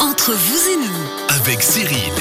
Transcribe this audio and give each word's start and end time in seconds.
Entre 0.00 0.32
vous 0.32 0.68
et 0.70 0.76
nous, 0.76 1.36
avec 1.42 1.62
Cyril. 1.62 2.12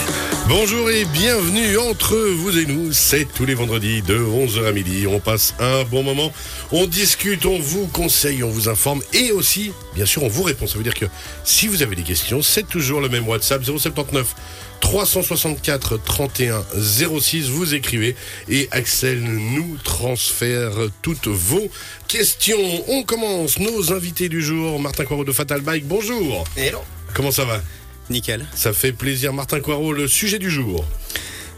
Bonjour 0.50 0.90
et 0.90 1.06
bienvenue 1.06 1.78
entre 1.78 2.18
vous 2.18 2.58
et 2.58 2.66
nous. 2.66 2.92
C'est 2.92 3.26
tous 3.34 3.46
les 3.46 3.54
vendredis 3.54 4.02
de 4.02 4.18
11h 4.18 4.68
à 4.68 4.72
midi. 4.74 5.08
On 5.08 5.22
passe 5.22 5.56
un 5.60 5.86
bon 5.86 6.04
moment. 6.04 6.34
On 6.74 6.88
discute, 6.88 7.46
on 7.46 7.58
vous 7.58 7.88
conseille, 7.88 8.44
on 8.44 8.50
vous 8.50 8.68
informe 8.68 9.02
et 9.14 9.32
aussi, 9.32 9.72
bien 9.96 10.06
sûr, 10.06 10.24
on 10.24 10.28
vous 10.28 10.44
répond. 10.44 10.68
Ça 10.68 10.78
veut 10.78 10.84
dire 10.84 10.94
que 10.94 11.06
si 11.46 11.70
vous 11.70 11.82
avez 11.82 11.96
des 11.96 12.04
questions, 12.04 12.42
c'est 12.42 12.68
toujours 12.68 13.00
le 13.00 13.08
même 13.08 13.26
WhatsApp 13.26 13.64
079 13.64 14.36
364 14.82 16.04
31 16.04 16.66
06. 16.76 17.48
Vous 17.48 17.76
écrivez 17.76 18.18
et 18.50 18.68
Axel 18.72 19.24
nous 19.24 19.78
transfère 19.86 20.74
toutes 21.02 21.28
vos 21.28 21.70
questions. 22.10 22.84
On 22.90 23.04
commence. 23.04 23.58
Nos 23.58 23.94
invités 23.94 24.28
du 24.28 24.42
jour, 24.42 24.82
Martin 24.82 25.06
Coirot 25.06 25.24
de 25.24 25.32
Fatal 25.32 25.62
Bike. 25.62 25.86
Bonjour. 25.88 26.44
Hello. 26.58 26.80
Comment 27.20 27.32
ça 27.32 27.44
va? 27.44 27.62
Nickel. 28.10 28.46
Ça 28.56 28.72
fait 28.72 28.94
plaisir. 28.94 29.34
Martin 29.34 29.60
Coirot, 29.60 29.92
le 29.92 30.08
sujet 30.08 30.40
du 30.40 30.50
jour. 30.50 30.86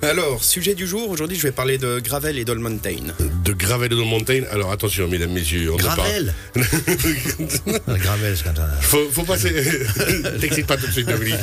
Alors, 0.04 0.44
sujet 0.44 0.73
du 0.73 0.88
jour, 0.88 1.10
aujourd'hui 1.12 1.38
je 1.38 1.44
vais 1.44 1.52
parler 1.52 1.78
de 1.78 2.00
Gravel 2.00 2.40
et 2.40 2.44
d'All 2.46 2.58
Mountain. 2.58 3.14
De 3.46 3.54
Gravel 3.54 3.94
et 3.94 3.96
de 3.96 4.02
Mountain. 4.02 4.42
Alors 4.52 4.72
attention, 4.72 5.08
mesdames, 5.08 5.32
messieurs. 5.32 5.72
On 5.73 5.78
ne 5.78 5.82
Gravel 5.82 6.34
parle- 6.55 6.66
Gravel, 8.00 8.36
c'est 8.36 8.44
quand 8.44 8.54
même- 8.59 8.72
Faut, 8.82 9.08
faut 9.12 9.22
passer. 9.23 9.54
T'excites 10.42 10.66
pas 10.66 10.78
tout 10.78 10.88
de 10.88 10.92
suite, 10.92 11.08
Dominique. 11.08 11.36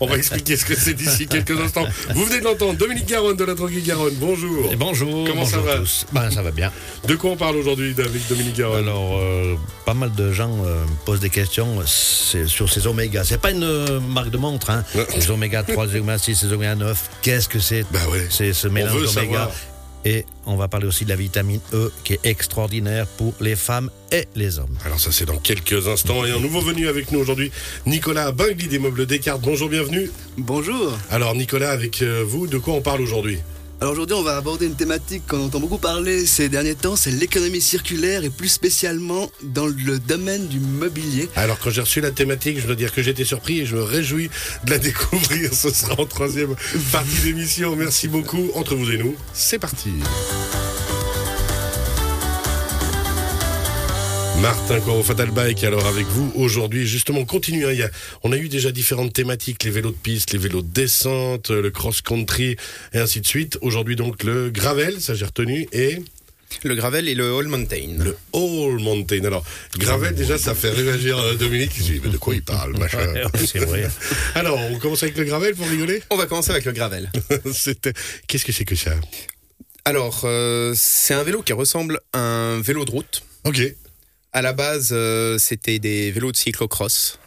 On 0.00 0.06
va 0.06 0.16
expliquer 0.16 0.56
ce 0.56 0.64
que 0.64 0.74
c'est 0.74 0.94
d'ici 0.94 1.28
quelques 1.28 1.52
instants. 1.60 1.86
Vous 2.14 2.24
venez 2.24 2.40
de 2.40 2.44
l'entendre, 2.44 2.74
Dominique 2.76 3.06
Garonne 3.06 3.36
de 3.36 3.44
la 3.44 3.54
Tranquille 3.54 3.84
Garonne. 3.84 4.14
Bonjour. 4.16 4.72
Et 4.72 4.76
bonjour. 4.76 5.24
Comment 5.28 5.46
ça 5.46 5.58
va 5.58 5.74
à 5.74 5.78
tous. 5.78 6.04
Ben, 6.12 6.28
ça 6.30 6.42
va 6.42 6.50
bien. 6.50 6.72
De 7.06 7.14
quoi 7.14 7.30
on 7.30 7.36
parle 7.36 7.54
aujourd'hui 7.56 7.94
avec 7.96 8.26
Dominique 8.28 8.56
Garonne 8.56 8.78
Alors, 8.80 9.16
euh, 9.20 9.54
pas 9.86 9.94
mal 9.94 10.12
de 10.12 10.32
gens 10.32 10.64
euh, 10.66 10.74
posent 11.06 11.20
des 11.20 11.30
questions 11.30 11.80
sur 11.86 12.68
ces 12.68 12.86
oméga. 12.88 13.22
C'est 13.22 13.40
pas 13.40 13.52
une 13.52 13.62
euh, 13.62 14.00
marque 14.00 14.30
de 14.30 14.38
montre, 14.38 14.70
hein. 14.70 14.84
Les 15.14 15.30
oméga 15.30 15.62
3, 15.62 15.86
les 15.86 16.00
oméga 16.00 16.18
6, 16.18 16.42
les 16.42 16.52
oméga 16.52 16.74
9. 16.74 17.10
Qu'est-ce 17.22 17.48
que 17.48 17.60
c'est 17.60 17.84
Bah 17.92 18.00
ouais. 18.10 18.26
C'est 18.30 18.52
ce 18.52 18.68
veut 18.68 18.74
mélange 18.74 19.14
d'oméga. 19.14 19.50
Et 20.04 20.24
on 20.46 20.56
va 20.56 20.66
parler 20.66 20.86
aussi 20.88 21.04
de 21.04 21.10
la 21.10 21.16
vitamine 21.16 21.60
E 21.72 21.92
qui 22.02 22.14
est 22.14 22.26
extraordinaire 22.26 23.06
pour 23.06 23.34
les 23.40 23.54
femmes 23.54 23.88
et 24.10 24.26
les 24.34 24.58
hommes. 24.58 24.76
Alors 24.84 24.98
ça 24.98 25.12
c'est 25.12 25.26
dans 25.26 25.36
quelques 25.36 25.86
instants. 25.86 26.24
Et 26.24 26.32
un 26.32 26.40
nouveau 26.40 26.60
venu 26.60 26.88
avec 26.88 27.12
nous 27.12 27.20
aujourd'hui, 27.20 27.52
Nicolas 27.86 28.32
Bingli 28.32 28.66
des 28.66 28.80
meubles 28.80 29.06
Descartes. 29.06 29.42
Bonjour, 29.42 29.68
bienvenue. 29.68 30.10
Bonjour. 30.38 30.98
Alors 31.10 31.36
Nicolas, 31.36 31.70
avec 31.70 32.02
euh, 32.02 32.24
vous, 32.26 32.48
de 32.48 32.58
quoi 32.58 32.74
on 32.74 32.80
parle 32.80 33.00
aujourd'hui? 33.00 33.38
Alors 33.82 33.94
aujourd'hui, 33.94 34.14
on 34.14 34.22
va 34.22 34.36
aborder 34.36 34.66
une 34.66 34.76
thématique 34.76 35.26
qu'on 35.26 35.46
entend 35.46 35.58
beaucoup 35.58 35.76
parler 35.76 36.24
ces 36.24 36.48
derniers 36.48 36.76
temps, 36.76 36.94
c'est 36.94 37.10
l'économie 37.10 37.60
circulaire 37.60 38.22
et 38.22 38.30
plus 38.30 38.46
spécialement 38.46 39.28
dans 39.42 39.66
le 39.66 39.98
domaine 39.98 40.46
du 40.46 40.60
mobilier. 40.60 41.28
Alors 41.34 41.58
quand 41.58 41.70
j'ai 41.70 41.80
reçu 41.80 42.00
la 42.00 42.12
thématique, 42.12 42.60
je 42.60 42.66
dois 42.66 42.76
dire 42.76 42.92
que 42.92 43.02
j'étais 43.02 43.24
surpris 43.24 43.58
et 43.58 43.66
je 43.66 43.74
me 43.74 43.82
réjouis 43.82 44.30
de 44.62 44.70
la 44.70 44.78
découvrir. 44.78 45.52
Ce 45.52 45.70
sera 45.70 46.00
en 46.00 46.06
troisième 46.06 46.54
partie 46.92 47.22
d'émission. 47.24 47.74
Merci 47.74 48.06
beaucoup. 48.06 48.52
Entre 48.54 48.76
vous 48.76 48.88
et 48.88 48.98
nous, 48.98 49.16
c'est 49.34 49.58
parti. 49.58 49.90
Martin 54.42 54.80
Corot 54.80 55.04
Fatal 55.04 55.30
Bike, 55.30 55.62
alors 55.62 55.86
avec 55.86 56.04
vous 56.06 56.32
aujourd'hui, 56.34 56.84
justement, 56.86 57.20
on 57.20 57.24
continue. 57.24 57.64
hein, 57.64 57.70
il 57.72 57.78
y 57.78 57.82
a- 57.84 57.90
on 58.24 58.32
a 58.32 58.36
eu 58.36 58.48
déjà 58.48 58.72
différentes 58.72 59.12
thématiques, 59.12 59.62
les 59.62 59.70
vélos 59.70 59.90
de 59.92 59.96
piste, 59.96 60.32
les 60.32 60.38
vélos 60.38 60.62
de 60.62 60.66
descente, 60.68 61.50
le 61.50 61.70
cross-country 61.70 62.56
et 62.92 62.98
ainsi 62.98 63.20
de 63.20 63.26
suite. 63.26 63.56
Aujourd'hui 63.60 63.94
donc 63.94 64.24
le 64.24 64.50
gravel, 64.50 65.00
ça 65.00 65.14
j'ai 65.14 65.24
retenu, 65.24 65.68
et 65.72 65.98
Le 66.64 66.74
Gravel 66.74 67.08
et 67.08 67.14
le 67.14 67.34
All 67.38 67.46
Mountain. 67.48 67.96
le 67.98 68.16
All 68.34 68.78
Mountain. 68.82 69.24
Alors, 69.24 69.42
gravel 69.78 70.14
déjà, 70.14 70.36
ça 70.36 70.54
fait 70.54 70.68
réagir 70.70 71.18
euh, 71.18 71.34
Dominique. 71.34 71.70
Il 71.78 71.82
se 71.82 71.92
dit, 71.92 72.00
mais 72.04 72.10
de 72.10 72.18
quoi 72.18 72.34
il 72.34 72.42
parle, 72.42 72.76
machin. 72.76 72.98
c'est 73.46 73.60
vrai. 73.60 73.88
Alors, 74.34 74.58
on 74.70 74.78
commence 74.78 75.02
avec 75.02 75.16
le 75.16 75.24
gravel 75.24 75.54
pour 75.54 75.66
rigoler? 75.66 76.02
On 76.10 76.16
va 76.18 76.26
commencer 76.26 76.50
avec 76.50 76.66
le 76.66 76.72
Gravel. 76.72 77.10
Qu'est-ce 78.26 78.44
que 78.44 78.52
c'est 78.52 78.66
que 78.66 78.74
ça? 78.76 78.90
Alors, 79.86 80.22
euh, 80.24 80.74
c'est 80.76 81.14
un 81.14 81.22
vélo 81.22 81.40
qui 81.42 81.54
ressemble 81.54 82.00
à 82.12 82.18
un 82.20 82.60
vélo 82.60 82.84
de 82.84 82.90
route. 82.90 83.22
Ok. 83.44 83.74
À 84.32 84.40
la 84.40 84.52
base, 84.52 84.90
euh, 84.92 85.36
c'était 85.38 85.78
des 85.78 86.10
vélos 86.10 86.32
de 86.32 86.36
cyclocross. 86.36 87.18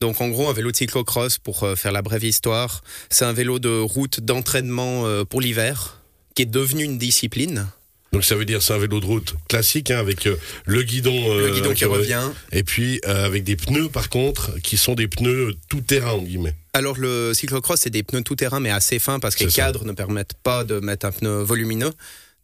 Donc 0.00 0.20
en 0.20 0.28
gros, 0.28 0.48
un 0.50 0.52
vélo 0.52 0.70
de 0.70 0.76
cyclocross, 0.76 1.38
pour 1.38 1.62
euh, 1.62 1.76
faire 1.76 1.92
la 1.92 2.02
brève 2.02 2.24
histoire, 2.24 2.82
c'est 3.08 3.24
un 3.24 3.32
vélo 3.32 3.58
de 3.58 3.78
route 3.78 4.20
d'entraînement 4.20 5.06
euh, 5.06 5.24
pour 5.24 5.40
l'hiver, 5.40 6.02
qui 6.34 6.42
est 6.42 6.46
devenu 6.46 6.84
une 6.84 6.98
discipline. 6.98 7.68
Donc 8.12 8.24
ça 8.24 8.34
veut 8.34 8.44
dire 8.44 8.60
c'est 8.60 8.74
un 8.74 8.78
vélo 8.78 9.00
de 9.00 9.06
route 9.06 9.34
classique 9.48 9.90
hein, 9.90 9.98
avec 9.98 10.26
euh, 10.26 10.36
le 10.66 10.82
guidon, 10.82 11.14
euh, 11.30 11.48
Le 11.48 11.54
guidon 11.54 11.72
qui 11.72 11.86
revient. 11.86 12.30
et 12.52 12.62
puis 12.62 13.00
euh, 13.06 13.24
avec 13.24 13.42
des 13.42 13.56
pneus 13.56 13.88
par 13.88 14.10
contre 14.10 14.50
qui 14.62 14.76
sont 14.76 14.94
des 14.94 15.08
pneus 15.08 15.54
tout 15.70 15.80
terrain 15.80 16.12
en 16.12 16.22
guillemets. 16.22 16.54
Alors 16.74 16.98
le 16.98 17.32
cyclocross, 17.32 17.80
c'est 17.80 17.90
des 17.90 18.02
pneus 18.02 18.22
tout 18.22 18.36
terrain, 18.36 18.60
mais 18.60 18.70
assez 18.70 18.98
fins 18.98 19.18
parce 19.18 19.34
que 19.34 19.44
les 19.44 19.50
cadres 19.50 19.86
ne 19.86 19.92
permettent 19.92 20.34
pas 20.42 20.64
de 20.64 20.78
mettre 20.78 21.06
un 21.06 21.12
pneu 21.12 21.42
volumineux. 21.42 21.92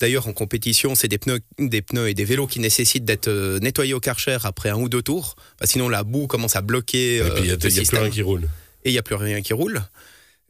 D'ailleurs, 0.00 0.28
en 0.28 0.32
compétition, 0.32 0.94
c'est 0.94 1.08
des 1.08 1.18
pneus, 1.18 1.40
des 1.58 1.82
pneus 1.82 2.08
et 2.08 2.14
des 2.14 2.24
vélos 2.24 2.46
qui 2.46 2.60
nécessitent 2.60 3.04
d'être 3.04 3.28
euh, 3.28 3.58
nettoyés 3.58 3.94
au 3.94 4.00
Karcher 4.00 4.38
après 4.44 4.68
un 4.70 4.76
ou 4.76 4.88
deux 4.88 5.02
tours. 5.02 5.34
Que 5.60 5.66
sinon, 5.66 5.88
la 5.88 6.04
boue 6.04 6.26
commence 6.28 6.54
à 6.54 6.60
bloquer 6.60 7.16
et 7.16 7.20
euh, 7.20 7.30
puis 7.30 7.44
il 7.44 7.48
y 7.48 7.50
a, 7.50 7.56
le 7.56 7.66
il 7.68 7.76
y 7.76 7.80
a 7.80 7.84
plus 7.84 7.98
rien 7.98 8.10
qui 8.10 8.22
roule. 8.22 8.48
et 8.84 8.90
il 8.90 8.92
n'y 8.92 8.98
a 8.98 9.02
plus 9.02 9.16
rien 9.16 9.42
qui 9.42 9.52
roule. 9.52 9.82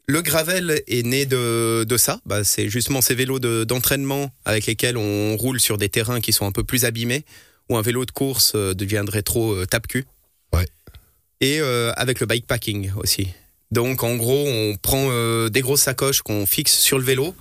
Le 0.05 0.21
gravel 0.21 0.81
est 0.87 1.05
né 1.05 1.25
de, 1.25 1.83
de 1.83 1.97
ça. 1.97 2.19
Bah, 2.25 2.43
c'est 2.43 2.69
justement 2.69 3.01
ces 3.01 3.15
vélos 3.15 3.39
de- 3.39 3.63
d'entraînement 3.63 4.31
avec 4.45 4.65
lesquels 4.65 4.97
on 4.97 5.35
roule 5.37 5.59
sur 5.59 5.77
des 5.77 5.89
terrains 5.89 6.19
qui 6.21 6.31
sont 6.33 6.45
un 6.45 6.51
peu 6.51 6.63
plus 6.63 6.85
abîmés, 6.85 7.25
où 7.69 7.77
un 7.77 7.81
vélo 7.81 8.05
de 8.05 8.11
course 8.11 8.53
euh, 8.55 8.73
deviendrait 8.73 9.21
trop 9.23 9.53
euh, 9.53 9.65
tape-cul. 9.65 10.05
Ouais. 10.53 10.65
Et 11.41 11.59
euh, 11.59 11.91
avec 11.95 12.19
le 12.19 12.25
bikepacking 12.27 12.91
aussi. 12.97 13.29
Donc 13.71 14.03
en 14.03 14.15
gros, 14.15 14.47
on 14.47 14.77
prend 14.77 15.07
euh, 15.11 15.49
des 15.49 15.61
grosses 15.61 15.81
sacoches 15.83 16.21
qu'on 16.23 16.45
fixe 16.47 16.77
sur 16.79 16.97
le 16.97 17.03
vélo 17.03 17.35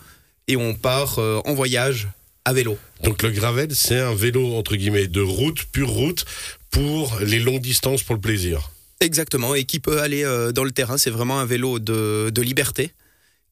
et 0.48 0.56
on 0.56 0.74
part 0.74 1.18
euh, 1.18 1.40
en 1.44 1.54
voyage 1.54 2.08
à 2.44 2.52
vélo. 2.52 2.76
Donc 3.04 3.22
le 3.22 3.30
gravel 3.30 3.74
c'est 3.74 3.98
un 3.98 4.14
vélo 4.14 4.54
entre 4.54 4.74
guillemets 4.74 5.06
de 5.06 5.20
route, 5.20 5.64
pure 5.70 5.90
route 5.90 6.24
pour 6.70 7.18
les 7.20 7.38
longues 7.38 7.60
distances 7.60 8.02
pour 8.02 8.14
le 8.14 8.20
plaisir. 8.20 8.70
Exactement, 9.00 9.54
et 9.54 9.64
qui 9.64 9.78
peut 9.78 10.00
aller 10.00 10.24
euh, 10.24 10.50
dans 10.50 10.64
le 10.64 10.72
terrain. 10.72 10.98
C'est 10.98 11.10
vraiment 11.10 11.38
un 11.38 11.46
vélo 11.46 11.78
de, 11.78 12.30
de 12.34 12.42
liberté 12.42 12.90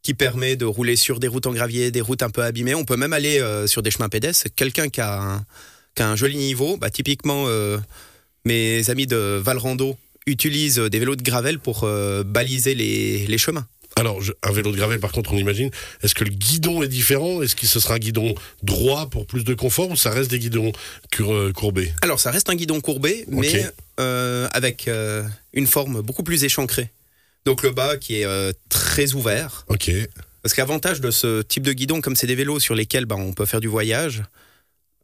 qui 0.02 0.14
permet 0.14 0.54
de 0.54 0.64
rouler 0.64 0.94
sur 0.94 1.18
des 1.18 1.26
routes 1.26 1.46
en 1.46 1.52
gravier, 1.52 1.90
des 1.90 2.00
routes 2.00 2.22
un 2.22 2.30
peu 2.30 2.42
abîmées. 2.42 2.76
On 2.76 2.84
peut 2.84 2.96
même 2.96 3.12
aller 3.12 3.40
euh, 3.40 3.66
sur 3.66 3.82
des 3.82 3.90
chemins 3.90 4.08
pédestres. 4.08 4.46
Quelqu'un 4.54 4.88
qui 4.88 5.00
a, 5.00 5.20
un, 5.20 5.44
qui 5.96 6.02
a 6.02 6.08
un 6.08 6.14
joli 6.14 6.36
niveau, 6.36 6.76
bah, 6.76 6.90
typiquement 6.90 7.46
euh, 7.48 7.78
mes 8.44 8.88
amis 8.88 9.08
de 9.08 9.40
Valrando 9.42 9.96
utilisent 10.26 10.78
des 10.78 10.98
vélos 11.00 11.16
de 11.16 11.22
gravel 11.22 11.58
pour 11.58 11.82
euh, 11.82 12.22
baliser 12.22 12.76
les, 12.76 13.26
les 13.26 13.38
chemins. 13.38 13.66
Alors, 13.98 14.20
je- 14.20 14.32
un 14.42 14.52
vélo 14.52 14.72
de 14.72 14.76
gravel, 14.76 15.00
par 15.00 15.10
contre, 15.10 15.32
on 15.32 15.38
imagine, 15.38 15.70
est-ce 16.02 16.14
que 16.14 16.24
le 16.24 16.30
guidon 16.30 16.82
est 16.82 16.88
différent? 16.88 17.40
Est-ce 17.42 17.56
que 17.56 17.66
ce 17.66 17.80
sera 17.80 17.94
un 17.94 17.98
guidon 17.98 18.34
droit 18.62 19.08
pour 19.08 19.26
plus 19.26 19.42
de 19.42 19.54
confort 19.54 19.90
ou 19.90 19.96
ça 19.96 20.10
reste 20.10 20.30
des 20.30 20.38
guidons 20.38 20.70
cur- 21.10 21.32
euh, 21.32 21.52
courbés? 21.52 21.92
Alors 22.02 22.20
ça 22.20 22.30
reste 22.30 22.50
un 22.50 22.54
guidon 22.54 22.80
courbé, 22.82 23.24
mais 23.28 23.64
euh, 23.98 24.48
avec 24.52 24.86
euh, 24.86 25.22
une 25.54 25.66
forme 25.66 26.02
beaucoup 26.02 26.22
plus 26.22 26.44
échancrée. 26.44 26.90
Donc 27.46 27.62
le 27.62 27.70
bas 27.70 27.96
qui 27.96 28.20
est 28.20 28.26
euh, 28.26 28.52
très 28.68 29.14
ouvert. 29.14 29.64
Ok. 29.68 29.90
Parce 30.42 30.52
que 30.54 30.60
l'avantage 30.60 31.00
de 31.00 31.10
ce 31.10 31.40
type 31.42 31.62
de 31.62 31.72
guidon, 31.72 32.00
comme 32.02 32.16
c'est 32.16 32.26
des 32.26 32.34
vélos 32.34 32.60
sur 32.60 32.74
lesquels 32.74 33.06
ben, 33.06 33.16
on 33.16 33.32
peut 33.32 33.46
faire 33.46 33.60
du 33.60 33.68
voyage, 33.68 34.22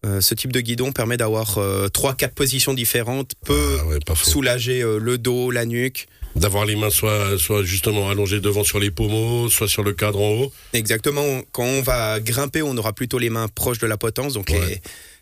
euh, 0.04 0.20
ce 0.20 0.34
type 0.34 0.52
de 0.52 0.60
guidon 0.60 0.92
permet 0.92 1.16
d'avoir 1.16 1.56
euh, 1.58 1.88
trois, 1.88 2.14
quatre 2.14 2.34
positions 2.34 2.74
différentes, 2.74 3.32
peut 3.44 3.78
Ah 3.80 3.86
ouais, 3.86 3.98
soulager 4.22 4.82
euh, 4.82 4.98
le 4.98 5.16
dos, 5.16 5.50
la 5.50 5.64
nuque. 5.64 6.08
D'avoir 6.34 6.64
les 6.64 6.76
mains 6.76 6.90
soit, 6.90 7.38
soit 7.38 7.62
justement 7.62 8.08
allongées 8.08 8.40
devant 8.40 8.64
sur 8.64 8.78
les 8.78 8.90
pommeaux, 8.90 9.48
soit 9.50 9.68
sur 9.68 9.82
le 9.82 9.92
cadre 9.92 10.20
en 10.20 10.30
haut. 10.30 10.52
Exactement. 10.72 11.42
Quand 11.52 11.64
on 11.64 11.82
va 11.82 12.20
grimper, 12.20 12.62
on 12.62 12.76
aura 12.76 12.92
plutôt 12.94 13.18
les 13.18 13.28
mains 13.30 13.48
proches 13.48 13.78
de 13.78 13.86
la 13.86 13.96
potence, 13.98 14.32
donc 14.32 14.48
Ouais. 14.50 14.58
les, 14.66 14.80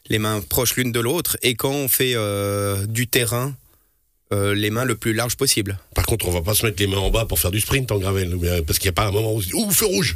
les 0.08 0.18
mains 0.18 0.40
proches 0.40 0.76
l'une 0.76 0.92
de 0.92 1.00
l'autre. 1.00 1.36
Et 1.42 1.54
quand 1.56 1.72
on 1.72 1.88
fait 1.88 2.12
euh, 2.14 2.86
du 2.86 3.08
terrain, 3.08 3.54
euh, 4.32 4.54
les 4.54 4.70
mains 4.70 4.84
le 4.84 4.94
plus 4.94 5.12
large 5.12 5.36
possible. 5.36 5.78
Par 5.96 6.06
contre, 6.06 6.28
on 6.28 6.30
va 6.30 6.42
pas 6.42 6.54
se 6.54 6.64
mettre 6.64 6.80
les 6.80 6.86
mains 6.86 6.98
en 6.98 7.10
bas 7.10 7.24
pour 7.24 7.40
faire 7.40 7.50
du 7.50 7.58
sprint 7.60 7.90
en 7.90 7.98
gravel, 7.98 8.36
parce 8.64 8.78
qu'il 8.78 8.86
n'y 8.86 8.90
a 8.90 8.92
pas 9.02 9.06
un 9.08 9.10
moment 9.10 9.32
où 9.32 9.38
on 9.38 9.40
se 9.40 9.46
dit 9.48 9.54
Ouh, 9.54 9.70
feu 9.72 9.86
rouge 9.86 10.14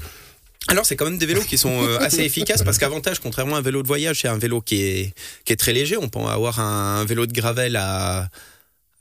Alors 0.69 0.87
c'est 0.87 0.95
quand 0.95 1.07
même 1.07 1.19
des 1.19 1.27
vélos 1.27 1.43
qui 1.43 1.59
sont 1.59 1.83
euh, 1.83 1.99
assez 1.99 2.21
efficaces 2.23 2.63
parce 2.63 2.79
qu'avantage, 2.79 3.19
contrairement 3.19 3.57
à 3.57 3.59
un 3.59 3.63
vélo 3.63 3.83
de 3.83 3.89
voyage, 3.89 4.21
c'est 4.23 4.29
un 4.29 4.39
vélo 4.39 4.61
qui 4.61 4.81
est, 4.83 5.15
qui 5.45 5.53
est 5.53 5.57
très 5.57 5.73
léger. 5.73 5.97
On 5.97 6.09
peut 6.09 6.21
avoir 6.21 6.61
un, 6.61 7.05
vélo 7.05 7.27
de 7.27 7.33
gravel 7.33 7.75
à, 7.75 8.29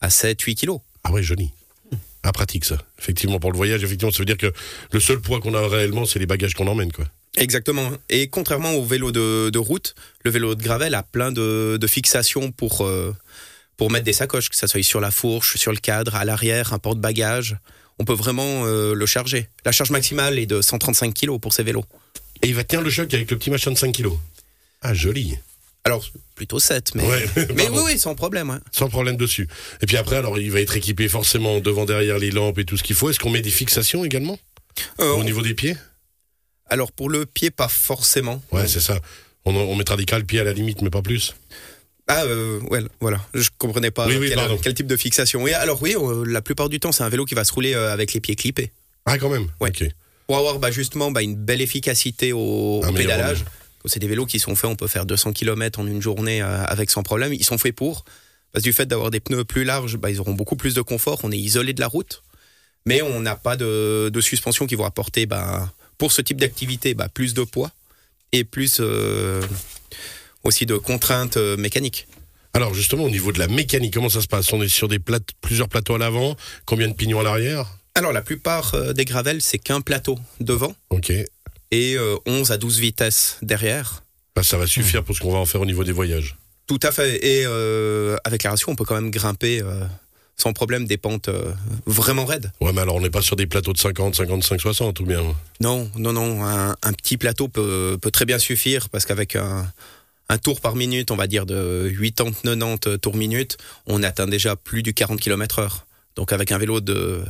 à 0.02 0.08
7-8 0.08 0.56
kilos. 0.56 0.80
Ah 1.04 1.12
ouais, 1.12 1.22
joli. 1.22 1.52
Ah, 2.24 2.32
pratique 2.32 2.66
ça. 2.66 2.78
Effectivement, 3.00 3.40
pour 3.40 3.52
le 3.52 3.58
voyage, 3.58 3.84
effectivement, 3.84 4.12
ça 4.12 4.20
veut 4.20 4.26
dire 4.26 4.38
que 4.38 4.52
le 4.92 5.00
seul 5.00 5.20
poids 5.20 5.42
qu'on 5.42 5.54
a 5.54 5.68
réellement, 5.68 6.06
c'est 6.06 6.20
les 6.20 6.26
bagages 6.26 6.54
qu'on 6.54 6.68
emmène, 6.68 6.92
quoi. 6.92 7.06
Exactement. 7.36 7.92
Et 8.10 8.28
contrairement 8.28 8.74
au 8.74 8.86
vélo 8.86 9.12
de, 9.12 9.50
de 9.50 9.60
route, 9.60 9.96
le 10.24 10.32
vélo 10.32 10.56
de 10.56 10.64
gravel 10.64 10.94
a 10.96 11.04
plein 11.04 11.32
de, 11.32 11.78
de 11.82 11.88
fixations 11.88 12.52
pour, 12.52 12.86
euh, 12.86 13.14
pour 13.76 13.92
mettre 13.92 14.06
des 14.06 14.14
sacoches, 14.14 14.50
que 14.50 14.56
ça 14.56 14.68
soit 14.68 14.84
sur 14.84 15.02
la 15.02 15.12
fourche, 15.12 15.58
sur 15.58 15.72
le 15.72 15.80
cadre, 15.80 16.16
à 16.16 16.26
l'arrière, 16.26 16.74
un 16.74 16.80
porte-bagages. 16.80 17.58
On 18.00 18.06
peut 18.06 18.14
vraiment 18.14 18.66
euh, 18.66 18.94
le 18.94 19.06
charger. 19.06 19.50
La 19.66 19.72
charge 19.72 19.92
maximale 19.92 20.40
est 20.40 20.46
de 20.46 20.62
135 20.62 21.14
kg 21.14 21.40
pour 21.40 21.54
ces 21.54 21.64
vélos. 21.64 21.86
Et 22.42 22.48
il 22.48 22.56
va 22.56 22.64
tenir 22.64 22.84
le 22.84 22.90
choc 22.90 23.14
avec 23.14 23.30
le 23.32 23.38
petit 23.38 23.50
machin 23.50 23.72
de 23.72 23.78
5 23.78 23.92
kilos. 23.92 24.18
Ah, 24.82 24.94
joli. 24.94 25.38
Alors, 25.86 26.06
plutôt 26.36 26.60
7, 26.60 26.96
mais, 26.96 27.04
Ouais, 27.06 27.26
mais 27.56 27.70
oui, 27.70 27.82
oui, 27.86 28.00
sans 28.00 28.16
problème. 28.16 28.50
ouais. 28.50 28.58
Sans 28.72 28.90
problème 28.90 29.18
dessus. 29.18 29.48
Et 29.82 29.86
puis 29.86 29.98
après, 29.98 30.16
alors 30.16 30.40
il 30.40 30.52
va 30.52 30.62
être 30.62 30.76
équipé 30.78 31.10
forcément 31.10 31.60
devant, 31.60 31.86
derrière 31.86 32.20
les 32.20 32.32
lampes 32.32 32.60
et 32.60 32.66
tout 32.66 32.78
ce 32.78 32.84
qu'il 32.84 32.96
faut. 32.96 33.10
Est-ce 33.10 33.20
qu'on 33.20 33.30
met 33.30 33.42
des 33.42 33.52
fixations 33.52 34.06
également? 34.06 34.40
Euh, 35.02 35.12
au 35.14 35.24
niveau 35.24 35.42
des 35.42 35.54
pieds? 35.54 35.76
Alors, 36.70 36.92
pour 36.92 37.10
le 37.10 37.26
pied, 37.26 37.52
pas 37.52 37.68
forcément. 37.68 38.42
Ouais, 38.52 38.68
c'est 38.68 38.80
ça. 38.80 39.00
On, 39.46 39.54
on 39.56 39.76
mettra 39.76 39.98
des 39.98 40.06
cales 40.06 40.26
pieds 40.26 40.40
à 40.40 40.44
la 40.46 40.54
limite, 40.54 40.82
mais 40.82 40.90
pas 40.90 41.02
plus. 41.02 41.36
Ah, 42.08 42.24
euh, 42.24 42.60
ouais, 42.70 42.82
voilà. 43.00 43.22
Je 43.34 43.50
comprenais 43.58 43.92
pas 43.92 44.08
Oui, 44.08 44.18
oui, 44.18 44.30
quel, 44.34 44.60
quel 44.62 44.74
type 44.74 44.88
de 44.88 44.98
fixation. 44.98 45.42
Oui, 45.42 45.54
alors 45.54 45.82
oui, 45.82 45.96
euh, 45.98 46.24
la 46.26 46.42
plupart 46.42 46.70
du 46.70 46.80
temps, 46.80 46.92
c'est 46.92 47.04
un 47.04 47.10
vélo 47.10 47.26
qui 47.26 47.36
va 47.36 47.44
se 47.44 47.54
rouler 47.54 47.74
euh, 47.74 47.94
avec 47.94 48.14
les 48.14 48.20
pieds 48.20 48.36
clippés. 48.36 48.72
Ah, 49.06 49.18
quand 49.18 49.30
même 49.30 49.48
Ouais. 49.60 49.72
Pour 50.28 50.38
avoir 50.38 50.60
bah, 50.60 50.72
justement 50.72 51.12
bah, 51.12 51.22
une 51.22 51.36
belle 51.36 51.62
efficacité 51.62 52.34
au, 52.34 52.82
pédalage. 52.96 53.44
C'est 53.86 54.00
des 54.00 54.08
vélos 54.08 54.26
qui 54.26 54.40
sont 54.40 54.56
faits, 54.56 54.70
on 54.70 54.76
peut 54.76 54.88
faire 54.88 55.06
200 55.06 55.34
km 55.34 55.80
en 55.80 55.88
une 55.88 56.02
journée 56.02 56.42
euh, 56.42 56.64
avec 56.66 56.90
sans 56.90 57.04
problème. 57.04 57.34
Ils 57.34 57.44
sont 57.44 57.58
faits 57.58 57.76
pour. 57.76 58.06
Parce 58.52 58.64
que 58.64 58.70
du 58.70 58.74
fait 58.74 58.86
d'avoir 58.86 59.12
des 59.12 59.20
pneus 59.20 59.44
plus 59.44 59.64
larges, 59.64 59.98
bah, 59.98 60.10
ils 60.10 60.20
auront 60.20 60.34
beaucoup 60.34 60.56
plus 60.56 60.74
de 60.74 60.82
confort. 60.82 61.20
On 61.24 61.32
est 61.32 61.38
isolé 61.38 61.74
de 61.74 61.82
la 61.82 61.88
route. 61.88 62.24
Mais 62.86 63.02
on 63.02 63.20
n'a 63.20 63.36
pas 63.36 63.56
de, 63.56 64.10
de 64.14 64.22
suspension 64.22 64.68
qui 64.68 64.76
vont 64.76 64.86
apporter, 64.86 65.26
bah, 65.26 65.72
pour 65.98 66.12
ce 66.12 66.22
type 66.22 66.38
d'activité, 66.40 66.94
bah, 66.94 67.10
plus 67.10 67.34
de 67.34 67.44
poids 67.44 67.72
et 68.32 68.44
plus 68.44 68.78
euh, 68.80 69.42
aussi 70.44 70.66
de 70.66 70.78
contraintes 70.78 71.38
euh, 71.38 71.58
mécaniques. 71.58 72.08
Alors 72.54 72.74
justement, 72.74 73.04
au 73.04 73.10
niveau 73.10 73.32
de 73.32 73.40
la 73.40 73.48
mécanique, 73.48 73.94
comment 73.94 74.10
ça 74.10 74.22
se 74.22 74.28
passe? 74.28 74.54
On 74.54 74.62
est 74.62 74.68
sur 74.68 74.88
des 74.88 75.00
plusieurs 75.42 75.70
plateaux 75.70 75.96
à 75.96 75.98
l'avant, 75.98 76.36
combien 76.66 76.88
de 76.88 76.94
pignons 76.94 77.20
à 77.20 77.24
l'arrière? 77.24 77.68
Alors, 77.96 78.12
la 78.12 78.22
plupart 78.22 78.76
des 78.94 79.06
gravels, 79.06 79.42
c'est 79.42 79.60
qu'un 79.60 79.82
plateau 79.82 80.18
devant 80.40 80.76
Ok. 80.90 81.12
Et 81.74 81.96
euh, 81.98 82.18
11 82.28 82.52
à 82.52 82.58
12 82.58 82.80
vitesses 82.80 83.38
derrière. 83.42 84.04
Bah, 84.36 84.44
ça 84.44 84.58
va 84.58 84.68
suffire 84.68 85.04
pour 85.04 85.16
ce 85.16 85.22
qu'on 85.22 85.32
va 85.32 85.40
en 85.40 85.46
faire 85.46 85.62
au 85.62 85.66
niveau 85.66 85.84
des 85.84 85.92
voyages. 85.92 86.36
Tout 86.68 86.80
à 86.84 86.92
fait. 86.92 87.26
Et 87.26 87.44
euh, 87.48 88.16
avec 88.24 88.44
la 88.44 88.52
ratio, 88.52 88.70
on 88.70 88.76
peut 88.76 88.86
quand 88.86 88.94
même 88.96 89.10
grimper 89.10 89.62
euh, 89.62 89.84
sans 90.38 90.54
problème 90.54 90.86
des 90.86 90.98
pentes 90.98 91.30
euh, 91.30 91.52
vraiment 91.88 92.26
raides. 92.26 92.52
Ouais, 92.62 92.72
mais 92.74 92.82
alors 92.82 92.96
on 92.96 93.02
n'est 93.02 93.10
pas 93.10 93.24
sur 93.24 93.36
des 93.36 93.48
plateaux 93.48 93.74
de 93.74 93.80
50, 93.80 94.14
55, 94.16 94.62
60 94.62 95.00
ou 95.00 95.06
bien? 95.06 95.24
Non, 95.62 95.90
non, 95.98 96.14
non. 96.14 96.46
Un, 96.46 96.76
un 96.82 96.94
petit 96.94 97.18
plateau 97.18 97.48
peut, 97.48 97.98
peut 98.00 98.12
très 98.12 98.26
bien 98.26 98.38
suffire 98.38 98.90
parce 98.90 99.06
qu'avec 99.06 99.36
un, 99.36 99.68
un 100.30 100.38
tour 100.38 100.62
par 100.62 100.76
minute, 100.76 101.10
on 101.10 101.16
va 101.16 101.26
dire 101.26 101.48
de 101.48 101.92
80-90 101.92 103.00
tours 103.00 103.16
minute, 103.16 103.58
on 103.88 104.04
atteint 104.04 104.28
déjà 104.28 104.56
plus 104.56 104.84
du 104.84 104.94
40 104.94 105.20
km 105.20 105.58
heure. 105.58 105.88
Donc 106.16 106.32
avec 106.34 106.52
un 106.52 106.60
vélo 106.60 106.82
de, 106.82 107.24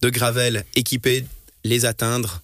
de 0.00 0.08
gravel 0.08 0.64
équipé, 0.76 1.26
les 1.64 1.84
atteindre, 1.84 2.42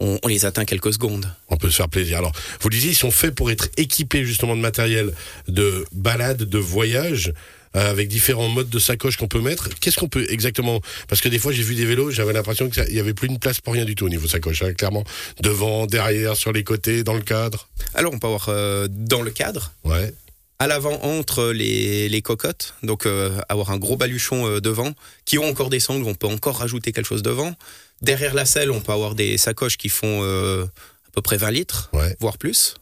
on, 0.00 0.18
on 0.22 0.28
les 0.28 0.44
atteint 0.46 0.64
quelques 0.64 0.92
secondes. 0.92 1.32
On 1.48 1.56
peut 1.56 1.70
se 1.70 1.76
faire 1.76 1.88
plaisir. 1.88 2.18
Alors, 2.18 2.32
vous 2.60 2.68
le 2.68 2.74
disiez, 2.74 2.90
ils 2.92 2.96
sont 2.96 3.10
faits 3.10 3.34
pour 3.34 3.50
être 3.50 3.68
équipés 3.76 4.24
justement 4.24 4.56
de 4.56 4.60
matériel 4.60 5.12
de 5.48 5.84
balade, 5.92 6.42
de 6.42 6.58
voyage, 6.58 7.32
euh, 7.76 7.88
avec 7.90 8.08
différents 8.08 8.48
modes 8.48 8.68
de 8.68 8.78
sacoche 8.80 9.16
qu'on 9.16 9.28
peut 9.28 9.40
mettre. 9.40 9.68
Qu'est-ce 9.78 9.96
qu'on 9.96 10.08
peut 10.08 10.26
exactement? 10.28 10.80
Parce 11.06 11.20
que 11.20 11.28
des 11.28 11.38
fois, 11.38 11.52
j'ai 11.52 11.62
vu 11.62 11.76
des 11.76 11.84
vélos, 11.84 12.10
j'avais 12.10 12.32
l'impression 12.32 12.68
qu'il 12.68 12.82
n'y 12.92 12.98
avait 12.98 13.14
plus 13.14 13.28
une 13.28 13.38
place 13.38 13.60
pour 13.60 13.74
rien 13.74 13.84
du 13.84 13.94
tout 13.94 14.06
au 14.06 14.08
niveau 14.08 14.26
sacoche. 14.26 14.62
hein, 14.62 14.72
clairement, 14.72 15.04
devant, 15.40 15.86
derrière, 15.86 16.34
sur 16.36 16.52
les 16.52 16.64
côtés, 16.64 17.04
dans 17.04 17.14
le 17.14 17.20
cadre. 17.22 17.68
Alors 17.94 18.12
on 18.12 18.18
peut 18.18 18.26
avoir 18.26 18.48
euh, 18.48 18.88
dans 18.90 19.22
le 19.22 19.30
cadre, 19.30 19.72
Ouais. 19.84 20.12
À 20.60 20.66
l'avant 20.66 21.00
entre 21.02 21.46
les, 21.52 22.08
les 22.08 22.22
cocottes, 22.22 22.74
donc 22.82 23.06
euh, 23.06 23.40
avoir 23.48 23.70
un 23.70 23.78
gros 23.78 23.96
baluchon 23.96 24.46
euh, 24.46 24.60
devant, 24.60 24.92
qui 25.24 25.38
ont 25.38 25.48
encore 25.48 25.70
des 25.70 25.80
sangles, 25.80 26.04
on 26.06 26.14
peut 26.14 26.26
encore 26.28 26.58
rajouter 26.58 26.92
quelque 26.92 27.06
chose 27.06 27.22
devant. 27.22 27.54
Derrière 28.02 28.34
la 28.34 28.44
selle, 28.44 28.70
on 28.70 28.80
peut 28.80 28.92
avoir 28.92 29.14
des 29.14 29.38
sacoches 29.38 29.78
qui 29.78 29.88
font 29.88 30.20
euh, 30.22 30.64
à 30.64 31.10
peu 31.14 31.22
près 31.22 31.38
20 31.38 31.50
litres, 31.50 31.88
Ouais. 31.94 32.14
voire 32.20 32.36
plus. 32.38 32.74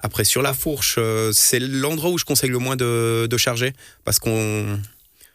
Après, 0.00 0.24
sur 0.24 0.42
la 0.42 0.54
fourche, 0.54 0.98
c'est 1.32 1.58
l'endroit 1.60 2.10
où 2.10 2.18
je 2.18 2.24
conseille 2.24 2.50
le 2.50 2.58
moins 2.58 2.76
de, 2.76 3.26
de 3.30 3.36
charger, 3.36 3.72
parce 4.04 4.18
qu'on... 4.18 4.78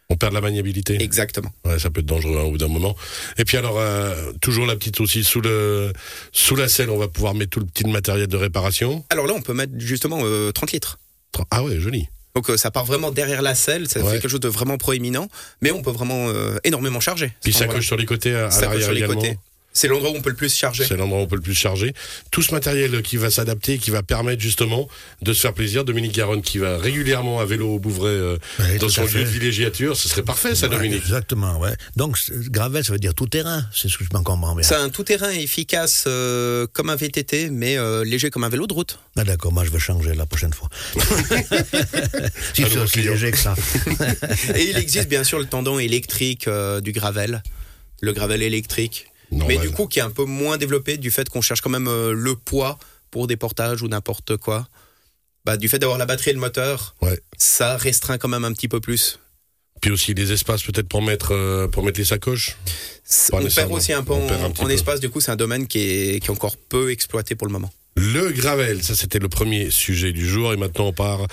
On 0.10 0.18
perd 0.18 0.32
de 0.32 0.36
la 0.36 0.42
maniabilité. 0.42 1.02
Exactement. 1.02 1.52
Ouais, 1.66 1.80
ça 1.80 1.90
peut 1.90 2.02
être 2.02 2.06
dangereux 2.06 2.38
hein, 2.38 2.44
au 2.44 2.52
bout 2.52 2.58
d'un 2.58 2.68
moment. 2.68 2.96
Et 3.38 3.46
puis 3.46 3.56
alors, 3.58 3.80
euh, 3.80 4.32
toujours 4.42 4.66
la 4.66 4.76
petite 4.76 5.00
aussi, 5.02 5.24
sous, 5.24 5.40
le, 5.42 5.92
sous 6.34 6.56
la 6.58 6.68
selle, 6.68 6.90
on 6.90 6.98
va 6.98 7.08
pouvoir 7.08 7.34
mettre 7.34 7.52
tout 7.52 7.60
le 7.62 7.66
petit 7.66 7.86
matériel 7.86 8.28
de 8.28 8.38
réparation. 8.38 9.04
Alors 9.10 9.28
là, 9.28 9.34
on 9.36 9.42
peut 9.42 9.54
mettre 9.54 9.72
justement 9.78 10.20
euh, 10.24 10.52
30 10.52 10.74
litres. 10.74 11.00
Ah 11.52 11.64
ouais, 11.64 11.80
joli. 11.80 12.08
Donc 12.36 12.50
euh, 12.50 12.58
ça 12.58 12.72
part 12.72 12.86
vraiment 12.86 13.12
derrière 13.12 13.42
la 13.44 13.54
selle, 13.56 13.88
ça 13.88 14.00
Ouais. 14.00 14.14
fait 14.14 14.20
quelque 14.20 14.30
chose 14.32 14.40
de 14.40 14.48
vraiment 14.48 14.78
proéminent, 14.78 15.28
mais 15.62 15.72
on 15.72 15.82
peut 15.84 15.92
vraiment 15.92 16.30
euh, 16.30 16.58
énormément 16.64 17.00
charger. 17.00 17.32
Puis 17.44 17.54
ça 17.54 17.68
coche 17.68 17.86
sur 17.86 17.96
les 17.98 18.06
côtés, 18.06 18.34
à, 18.36 18.48
à 18.48 18.52
Ça 18.52 18.62
l'arrière 18.62 18.92
également. 18.92 19.14
côtés. 19.16 19.38
C'est 19.74 19.88
l'endroit 19.88 20.12
où 20.12 20.16
on 20.16 20.22
peut 20.22 20.30
le 20.30 20.36
plus 20.36 20.54
charger. 20.54 20.86
C'est 20.88 20.96
l'endroit 20.96 21.20
où 21.20 21.24
on 21.24 21.28
peut 21.28 21.36
le 21.36 21.42
plus 21.42 21.56
charger. 21.56 21.94
Tout 22.32 22.42
ce 22.42 22.54
matériel 22.54 23.02
qui 23.02 23.18
va 23.18 23.30
s'adapter, 23.30 23.78
qui 23.78 23.90
va 23.90 24.04
permettre 24.04 24.42
justement 24.42 24.88
de 25.22 25.34
se 25.34 25.42
faire 25.42 25.54
plaisir. 25.54 25.84
Dominique 25.84 26.14
Garonne 26.14 26.42
qui 26.42 26.60
va 26.60 26.78
régulièrement 26.78 27.40
à 27.40 27.46
vélo 27.46 27.76
au 27.76 27.80
Bouvray 27.80 28.12
euh, 28.12 28.38
Ouais, 28.60 28.78
dans 28.78 28.88
tout 28.88 28.94
son 28.94 29.06
lieu 29.06 29.24
de 29.24 29.30
villégiature. 29.30 29.98
Ce 29.98 30.08
serait 30.08 30.24
parfait 30.24 30.56
ça, 30.56 30.68
Ouais, 30.68 30.76
Dominique. 30.76 31.02
Exactement, 31.02 31.60
ouais. 31.60 31.74
Donc, 31.96 32.18
gravel, 32.50 32.84
ça 32.84 32.94
veut 32.94 33.00
dire 33.00 33.14
tout 33.14 33.28
terrain, 33.28 33.66
c'est 33.74 33.90
ce 33.90 33.98
que 33.98 34.04
je 34.04 34.10
m'en 34.14 34.24
comprends 34.24 34.56
bien. 34.56 34.64
C'est 34.64 34.76
un 34.76 34.90
tout-terrain 34.90 35.32
efficace 35.32 36.06
euh, 36.08 36.68
comme 36.72 36.90
un 36.90 36.96
VTT, 36.96 37.50
mais 37.50 37.78
euh, 37.78 38.04
léger 38.04 38.30
comme 38.30 38.44
un 38.44 38.50
vélo 38.50 38.68
de 38.68 38.74
route. 38.74 39.00
Ah 39.18 39.24
d'accord, 39.24 39.52
moi 39.52 39.64
je 39.66 39.72
vais 39.72 39.80
changer 39.80 40.14
la 40.14 40.26
prochaine 40.26 40.54
fois. 40.54 40.70
si 42.54 42.64
c'est 42.64 42.78
aussi 42.78 43.02
léger 43.02 43.32
que 43.32 43.38
ça. 43.38 43.56
Et 44.56 44.70
il 44.70 44.78
existe 44.78 45.10
bien 45.10 45.24
sûr 45.24 45.40
le 45.40 45.46
tendon 45.46 45.80
électrique 45.80 46.48
euh, 46.48 46.82
du 46.82 46.92
gravel, 46.92 47.44
le 48.02 48.14
gravel 48.14 48.42
électrique, 48.42 49.08
Mais 49.48 49.58
du 49.58 49.72
coup 49.72 49.88
qui 49.88 50.00
est 50.00 50.04
un 50.04 50.10
peu 50.10 50.26
moins 50.26 50.58
développé 50.58 50.98
du 50.98 51.12
fait 51.12 51.30
qu'on 51.30 51.42
cherche 51.42 51.62
quand 51.62 51.70
même 51.70 51.88
euh, 51.88 52.14
le 52.14 52.36
poids 52.36 52.78
pour 53.12 53.28
des 53.28 53.38
portages 53.38 53.82
ou 53.82 53.88
n'importe 53.88 54.38
quoi. 54.38 54.68
Bah, 55.46 55.58
du 55.58 55.68
fait 55.68 55.78
d'avoir 55.80 55.98
la 55.98 56.06
batterie 56.06 56.32
et 56.32 56.34
le 56.34 56.40
moteur, 56.40 56.96
Ouais. 57.02 57.20
ça 57.38 57.76
restreint 57.78 58.18
quand 58.18 58.30
même 58.30 58.46
un 58.46 58.54
petit 58.54 58.68
peu 58.70 58.80
plus. 58.80 59.20
Puis 59.82 59.92
aussi 59.92 60.14
des 60.14 60.32
espaces 60.32 60.64
peut-être 60.64 60.88
pour 60.88 61.02
mettre 61.02 61.34
euh, 61.34 61.68
pour 61.68 61.84
mettre 61.84 62.00
les 62.00 62.06
sacoches. 62.06 62.56
Pas 63.30 63.40
on 63.42 63.48
perd 63.50 63.72
aussi 63.72 63.92
un 63.92 64.04
peu 64.04 64.14
On 64.14 64.30
en, 64.46 64.66
un 64.66 64.70
espace, 64.70 65.02
du 65.02 65.10
coup 65.10 65.20
c'est 65.20 65.32
un 65.32 65.36
domaine 65.36 65.68
qui 65.68 65.80
est, 65.80 66.20
qui 66.22 66.28
est 66.28 66.32
encore 66.32 66.56
peu 66.56 66.92
exploité 66.92 67.36
pour 67.36 67.48
le 67.48 67.52
moment. 67.54 67.72
Le 67.96 68.32
gravel, 68.32 68.82
ça 68.82 68.96
c'était 68.96 69.20
le 69.20 69.28
premier 69.30 69.70
sujet 69.70 70.14
du 70.14 70.26
jour 70.28 70.54
et 70.54 70.58
maintenant 70.58 70.88
on 70.88 70.94
part 70.94 71.28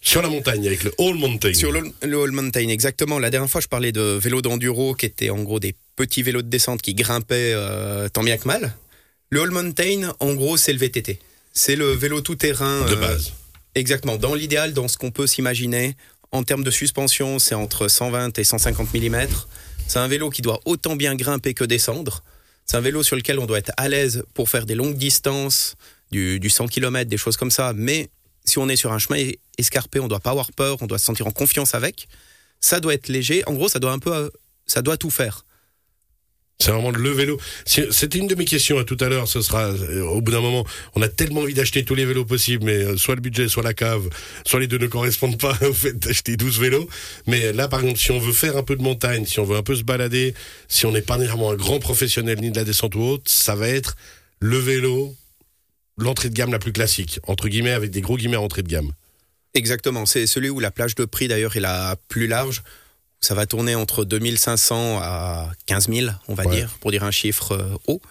sur 0.00 0.20
la 0.20 0.28
montagne 0.28 0.66
avec 0.66 0.82
le 0.82 0.92
All 0.98 1.14
Mountain. 1.14 1.54
Sur 1.54 1.70
le, 1.70 1.82
le 2.02 2.22
All 2.22 2.32
Mountain, 2.32 2.68
exactement. 2.68 3.20
La 3.20 3.30
dernière 3.30 3.48
fois, 3.48 3.60
je 3.60 3.68
parlais 3.68 3.92
de 3.92 4.18
vélos 4.20 4.42
d'enduro 4.42 4.94
qui 4.94 5.06
étaient 5.06 5.30
en 5.30 5.40
gros 5.44 5.60
des 5.60 5.76
petits 5.96 6.22
vélos 6.22 6.42
de 6.42 6.48
descente 6.48 6.82
qui 6.82 6.94
grimpaient 6.94 7.52
euh, 7.54 8.08
tant 8.08 8.22
bien 8.22 8.36
que 8.38 8.46
mal. 8.46 8.74
Le 9.30 9.42
All 9.42 9.50
Mountain, 9.50 10.12
en 10.20 10.34
gros, 10.34 10.56
c'est 10.56 10.72
le 10.72 10.78
VTT. 10.78 11.18
C'est 11.52 11.76
le 11.76 11.92
vélo 11.92 12.20
tout-terrain. 12.20 12.84
de 12.86 12.92
euh, 12.94 12.96
base. 12.96 13.32
Exactement. 13.74 14.16
Dans 14.16 14.34
l'idéal, 14.34 14.72
dans 14.74 14.88
ce 14.88 14.96
qu'on 14.98 15.10
peut 15.10 15.26
s'imaginer, 15.26 15.96
en 16.30 16.42
termes 16.42 16.64
de 16.64 16.70
suspension, 16.70 17.38
c'est 17.38 17.54
entre 17.54 17.88
120 17.88 18.38
et 18.38 18.44
150 18.44 18.92
mm. 18.94 19.26
C'est 19.86 19.98
un 19.98 20.08
vélo 20.08 20.30
qui 20.30 20.42
doit 20.42 20.60
autant 20.64 20.96
bien 20.96 21.14
grimper 21.14 21.54
que 21.54 21.64
descendre. 21.64 22.22
C'est 22.64 22.76
un 22.76 22.80
vélo 22.80 23.02
sur 23.02 23.16
lequel 23.16 23.38
on 23.38 23.46
doit 23.46 23.58
être 23.58 23.72
à 23.76 23.88
l'aise 23.88 24.24
pour 24.34 24.48
faire 24.48 24.64
des 24.66 24.74
longues 24.74 24.96
distances, 24.96 25.74
du, 26.10 26.38
du 26.40 26.48
100 26.50 26.68
km, 26.68 27.08
des 27.10 27.16
choses 27.16 27.36
comme 27.36 27.50
ça. 27.50 27.72
Mais 27.74 28.08
si 28.44 28.58
on 28.58 28.68
est 28.68 28.76
sur 28.76 28.92
un 28.92 28.98
chemin 28.98 29.18
es- 29.18 29.38
escarpé, 29.58 29.98
on 30.00 30.08
doit 30.08 30.20
pas 30.20 30.30
avoir 30.30 30.52
peur, 30.52 30.76
on 30.80 30.86
doit 30.86 30.98
se 30.98 31.04
sentir 31.06 31.26
en 31.26 31.30
confiance 31.32 31.74
avec. 31.74 32.08
Ça 32.60 32.80
doit 32.80 32.94
être 32.94 33.08
léger. 33.08 33.42
En 33.46 33.54
gros, 33.54 33.68
ça 33.68 33.78
doit 33.78 33.92
un 33.92 33.98
peu, 33.98 34.14
euh, 34.14 34.30
ça 34.66 34.80
doit 34.82 34.96
tout 34.96 35.10
faire. 35.10 35.44
C'est 36.62 36.70
vraiment 36.70 36.92
le 36.92 37.10
vélo. 37.10 37.40
C'était 37.64 38.18
une 38.18 38.28
de 38.28 38.36
mes 38.36 38.44
questions 38.44 38.78
hein, 38.78 38.84
tout 38.84 38.96
à 39.00 39.08
l'heure. 39.08 39.26
Ce 39.26 39.42
sera 39.42 39.64
euh, 39.64 40.04
au 40.04 40.20
bout 40.20 40.30
d'un 40.30 40.40
moment. 40.40 40.64
On 40.94 41.02
a 41.02 41.08
tellement 41.08 41.40
envie 41.40 41.54
d'acheter 41.54 41.84
tous 41.84 41.96
les 41.96 42.04
vélos 42.04 42.24
possibles, 42.24 42.64
mais 42.64 42.84
euh, 42.84 42.96
soit 42.96 43.16
le 43.16 43.20
budget, 43.20 43.48
soit 43.48 43.64
la 43.64 43.74
cave, 43.74 44.08
soit 44.46 44.60
les 44.60 44.68
deux 44.68 44.78
ne 44.78 44.86
correspondent 44.86 45.40
pas 45.40 45.58
au 45.68 45.72
fait 45.72 45.98
d'acheter 45.98 46.36
12 46.36 46.60
vélos. 46.60 46.88
Mais 47.26 47.52
là, 47.52 47.66
par 47.66 47.80
exemple, 47.80 47.98
si 47.98 48.12
on 48.12 48.20
veut 48.20 48.32
faire 48.32 48.56
un 48.56 48.62
peu 48.62 48.76
de 48.76 48.82
montagne, 48.82 49.26
si 49.26 49.40
on 49.40 49.44
veut 49.44 49.56
un 49.56 49.64
peu 49.64 49.74
se 49.74 49.82
balader, 49.82 50.34
si 50.68 50.86
on 50.86 50.92
n'est 50.92 51.02
pas 51.02 51.16
nécessairement 51.16 51.50
un 51.50 51.56
grand 51.56 51.80
professionnel 51.80 52.38
ni 52.40 52.52
de 52.52 52.56
la 52.56 52.64
descente 52.64 52.94
ou 52.94 53.00
autre, 53.00 53.24
ça 53.26 53.56
va 53.56 53.66
être 53.66 53.96
le 54.38 54.58
vélo, 54.58 55.16
l'entrée 55.98 56.28
de 56.28 56.34
gamme 56.34 56.52
la 56.52 56.60
plus 56.60 56.72
classique, 56.72 57.18
entre 57.26 57.48
guillemets, 57.48 57.72
avec 57.72 57.90
des 57.90 58.02
gros 58.02 58.16
guillemets 58.16 58.36
entrée 58.36 58.62
de 58.62 58.68
gamme. 58.68 58.92
Exactement. 59.54 60.06
C'est 60.06 60.28
celui 60.28 60.48
où 60.48 60.60
la 60.60 60.70
plage 60.70 60.94
de 60.94 61.06
prix 61.06 61.26
d'ailleurs 61.26 61.56
est 61.56 61.60
la 61.60 61.96
plus 62.08 62.28
large. 62.28 62.62
Ça 63.22 63.34
va 63.34 63.46
tourner 63.46 63.74
entre 63.76 64.04
2500 64.04 64.98
à 65.00 65.50
15 65.66 65.88
000, 65.88 66.08
on 66.28 66.34
va 66.34 66.44
Ouais. 66.44 66.56
dire, 66.56 66.76
pour 66.80 66.90
dire 66.90 67.04
un 67.04 67.10
chiffre 67.12 67.52
euh, 67.52 67.76
haut. 67.86 68.02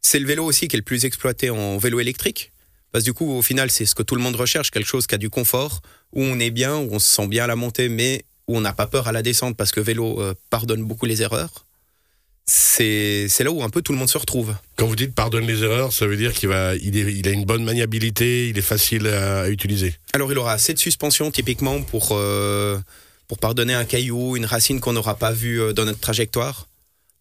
C'est 0.00 0.20
le 0.20 0.26
vélo 0.26 0.44
aussi 0.44 0.68
qui 0.68 0.76
est 0.76 0.78
le 0.78 0.84
plus 0.84 1.04
exploité 1.04 1.50
en 1.50 1.76
vélo 1.76 1.98
électrique. 2.00 2.52
Parce 2.92 3.02
que 3.04 3.10
du 3.10 3.14
coup, 3.14 3.30
au 3.36 3.42
final, 3.42 3.70
c'est 3.70 3.84
ce 3.84 3.94
que 3.94 4.02
tout 4.02 4.14
le 4.14 4.22
monde 4.22 4.36
recherche, 4.36 4.70
quelque 4.70 4.86
chose 4.86 5.06
qui 5.08 5.14
a 5.14 5.18
du 5.18 5.28
confort, 5.28 5.82
où 6.12 6.22
on 6.22 6.38
est 6.38 6.50
bien, 6.52 6.76
où 6.76 6.88
on 6.92 6.98
se 7.00 7.08
sent 7.14 7.26
bien 7.26 7.44
à 7.44 7.46
la 7.48 7.56
montée, 7.56 7.88
mais 7.90 8.24
où 8.46 8.56
on 8.56 8.60
n'a 8.62 8.72
pas 8.72 8.86
peur 8.86 9.08
à 9.08 9.12
la 9.12 9.22
descente 9.22 9.56
parce 9.56 9.72
que 9.72 9.80
vélo 9.80 10.22
euh, 10.22 10.34
pardonne 10.50 10.82
beaucoup 10.84 11.04
les 11.04 11.20
erreurs. 11.20 11.66
C'est 12.46 13.26
c'est 13.28 13.44
là 13.44 13.50
où 13.50 13.62
un 13.62 13.68
peu 13.68 13.82
tout 13.82 13.92
le 13.92 13.98
monde 13.98 14.08
se 14.08 14.16
retrouve. 14.16 14.54
Quand 14.76 14.86
vous 14.86 14.96
dites 14.96 15.14
pardonne 15.14 15.46
les 15.46 15.62
erreurs, 15.64 15.92
ça 15.92 16.06
veut 16.06 16.16
dire 16.16 16.32
qu'il 16.32 16.48
va, 16.48 16.76
il, 16.76 16.96
est- 16.96 17.12
il 17.12 17.28
a 17.28 17.32
une 17.32 17.44
bonne 17.44 17.62
maniabilité, 17.62 18.48
il 18.48 18.56
est 18.56 18.62
facile 18.62 19.06
à, 19.08 19.42
à 19.42 19.48
utiliser. 19.50 19.94
Alors 20.14 20.32
il 20.32 20.38
aura 20.38 20.52
assez 20.52 20.72
de 20.72 20.78
suspension 20.78 21.30
typiquement 21.30 21.82
pour, 21.82 22.10
euh, 22.12 22.78
pour 23.28 23.38
pardonner 23.38 23.74
un 23.74 23.84
caillou, 23.84 24.36
une 24.36 24.46
racine 24.46 24.80
qu'on 24.80 24.94
n'aura 24.94 25.16
pas 25.16 25.32
vue 25.32 25.60
euh, 25.60 25.72
dans 25.72 25.84
notre 25.84 26.00
trajectoire. 26.00 26.66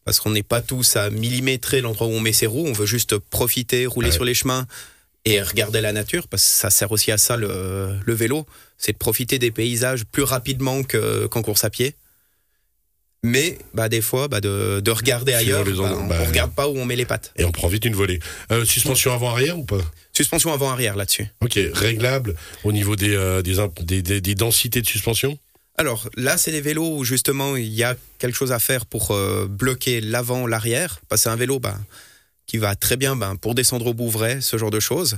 Parce 0.05 0.21
qu'on 0.21 0.29
n'est 0.31 0.41
pas 0.43 0.61
tous 0.61 0.95
à 0.95 1.09
millimétrer 1.09 1.81
l'endroit 1.81 2.07
où 2.07 2.11
on 2.11 2.21
met 2.21 2.31
ses 2.31 2.47
roues, 2.47 2.65
on 2.65 2.71
veut 2.71 2.85
juste 2.85 3.17
profiter, 3.17 3.85
rouler 3.85 4.07
Ouais. 4.07 4.13
sur 4.15 4.23
les 4.23 4.33
chemins 4.33 4.65
et 5.25 5.41
regarder 5.41 5.81
la 5.81 5.91
nature, 5.91 6.29
parce 6.29 6.43
que 6.43 6.49
ça 6.49 6.69
sert 6.69 6.93
aussi 6.93 7.11
à 7.11 7.17
ça 7.17 7.35
le, 7.35 7.89
le 8.05 8.13
vélo, 8.13 8.45
c'est 8.77 8.93
de 8.93 8.97
profiter 8.97 9.37
des 9.37 9.51
paysages 9.51 10.05
plus 10.05 10.23
rapidement 10.23 10.83
que- 10.83 11.25
qu'en 11.27 11.41
course 11.41 11.65
à 11.65 11.69
pied. 11.69 11.93
Mais 13.23 13.57
bah, 13.73 13.89
des 13.89 13.99
fois, 13.99 14.29
bah, 14.29 14.39
de, 14.39 14.79
de 14.79 14.91
regarder 14.91 15.33
ailleurs, 15.33 15.65
bah, 15.65 15.71
on 15.99 16.07
bah, 16.07 16.19
ne 16.21 16.25
regarde 16.27 16.53
pas 16.53 16.69
où 16.69 16.77
on 16.77 16.85
met 16.85 16.95
les 16.95 17.05
pattes. 17.05 17.33
Et 17.35 17.43
on 17.43 17.51
prend 17.51 17.67
vite 17.67 17.83
une 17.83 17.95
volée. 17.95 18.19
Euh, 18.51 18.63
suspension 18.63 19.11
avant-arrière 19.11 19.57
ou 19.59 19.65
pas? 19.65 19.81
Suspension 20.13 20.53
avant-arrière 20.53 20.95
là-dessus. 20.95 21.27
Ok, 21.41 21.59
réglable 21.73 22.35
au 22.63 22.71
niveau 22.71 22.95
des, 22.95 23.13
euh, 23.13 23.41
des 23.41 24.35
densités 24.35 24.81
de 24.81 24.87
suspension? 24.87 25.37
Alors 25.77 26.09
là, 26.15 26.37
c'est 26.37 26.51
des 26.51 26.61
vélos 26.61 26.97
où 26.97 27.03
justement 27.03 27.55
il 27.55 27.67
y 27.71 27.83
a 27.83 27.95
quelque 28.17 28.35
chose 28.35 28.51
à 28.51 28.59
faire 28.59 28.85
pour 28.87 29.11
euh, 29.11 29.45
bloquer 29.47 30.01
l'avant, 30.01 30.47
l'arrière. 30.47 30.99
C'est 31.15 31.29
un 31.29 31.35
vélo 31.35 31.59
bah, 31.59 31.77
qui 32.47 32.57
va 32.57 32.75
très 32.75 32.97
bien 32.97 33.15
bah, 33.15 33.33
pour 33.39 33.53
descendre 33.53 33.85
au 33.87 33.93
Bouvray, 33.93 34.41
ce 34.41 34.57
genre 34.57 34.71
de 34.71 34.79
choses. 34.79 35.17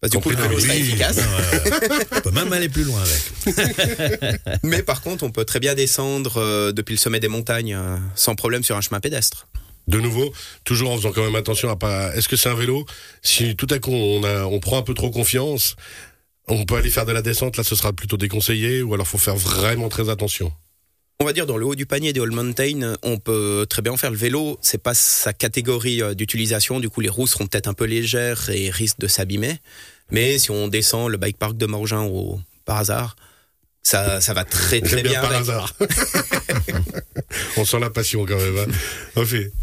Parce 0.00 0.12
que 0.12 0.18
du 0.18 0.22
coup, 0.22 0.30
le 0.30 0.36
vélo 0.36 0.56
Oui. 0.60 0.70
efficace. 0.76 1.18
On 2.16 2.20
peut 2.20 2.30
même 2.30 2.52
aller 2.52 2.68
plus 2.68 2.84
loin 2.84 3.00
avec. 3.02 4.40
Mais 4.62 4.82
par 4.82 5.00
contre, 5.00 5.24
on 5.24 5.30
peut 5.30 5.44
très 5.44 5.58
bien 5.58 5.74
descendre 5.74 6.36
euh, 6.36 6.70
depuis 6.70 6.92
le 6.94 6.98
sommet 7.00 7.18
des 7.18 7.28
montagnes 7.28 7.74
euh, 7.74 7.96
sans 8.14 8.36
problème 8.36 8.62
sur 8.62 8.76
un 8.76 8.80
chemin 8.82 9.00
pédestre. 9.00 9.48
De 9.88 9.98
nouveau, 9.98 10.32
toujours 10.64 10.90
en 10.90 10.96
faisant 10.96 11.12
quand 11.12 11.24
même 11.24 11.34
attention 11.36 11.70
à 11.70 11.76
pas. 11.76 12.14
Est-ce 12.14 12.28
que 12.28 12.36
c'est 12.36 12.48
un 12.48 12.54
vélo? 12.54 12.84
Si 13.22 13.56
tout 13.56 13.68
à 13.70 13.78
coup 13.78 13.92
on, 13.92 14.22
a, 14.24 14.44
on 14.44 14.60
prend 14.60 14.78
un 14.78 14.82
peu 14.82 14.94
trop 14.94 15.10
confiance, 15.10 15.76
on 16.48 16.64
peut 16.64 16.76
aller 16.76 16.90
faire 16.90 17.06
de 17.06 17.12
la 17.12 17.22
descente, 17.22 17.56
là 17.56 17.64
ce 17.64 17.74
sera 17.74 17.92
plutôt 17.92 18.16
déconseillé, 18.16 18.82
ou 18.82 18.94
alors 18.94 19.06
faut 19.06 19.18
faire 19.18 19.36
vraiment 19.36 19.88
très 19.88 20.08
attention? 20.08 20.52
On 21.18 21.24
va 21.24 21.32
dire 21.32 21.46
dans 21.46 21.56
le 21.56 21.64
haut 21.64 21.74
du 21.74 21.86
panier 21.86 22.12
des 22.12 22.20
All 22.20 22.30
Mountain, 22.30 22.94
on 23.02 23.16
peut 23.16 23.66
très 23.70 23.80
bien 23.80 23.92
en 23.92 23.96
faire 23.96 24.10
le 24.10 24.18
vélo. 24.18 24.58
C'est 24.60 24.82
pas 24.82 24.92
sa 24.92 25.32
catégorie 25.32 26.02
euh, 26.02 26.12
d'utilisation. 26.12 26.78
Du 26.78 26.90
coup, 26.90 27.00
les 27.00 27.08
roues 27.08 27.26
seront 27.26 27.46
peut-être 27.46 27.68
un 27.68 27.72
peu 27.72 27.86
légères 27.86 28.50
et 28.50 28.68
risquent 28.68 28.98
de 28.98 29.06
s'abîmer. 29.06 29.58
Mais 30.10 30.38
si 30.38 30.50
on 30.50 30.68
descend 30.68 31.10
le 31.10 31.16
bike 31.16 31.38
park 31.38 31.56
de 31.56 31.64
Morgin 31.64 32.02
au 32.02 32.38
par 32.66 32.76
hasard, 32.76 33.16
ça, 33.86 34.20
ça 34.20 34.34
va 34.34 34.44
très 34.44 34.80
très 34.80 35.00
bien, 35.02 35.12
bien. 35.12 35.20
par 35.20 35.30
avec. 35.30 35.42
hasard. 35.42 35.72
on 37.56 37.64
sent 37.64 37.78
la 37.78 37.88
passion 37.90 38.26
quand 38.26 38.36
même. 38.36 38.58
Hein. 38.58 39.22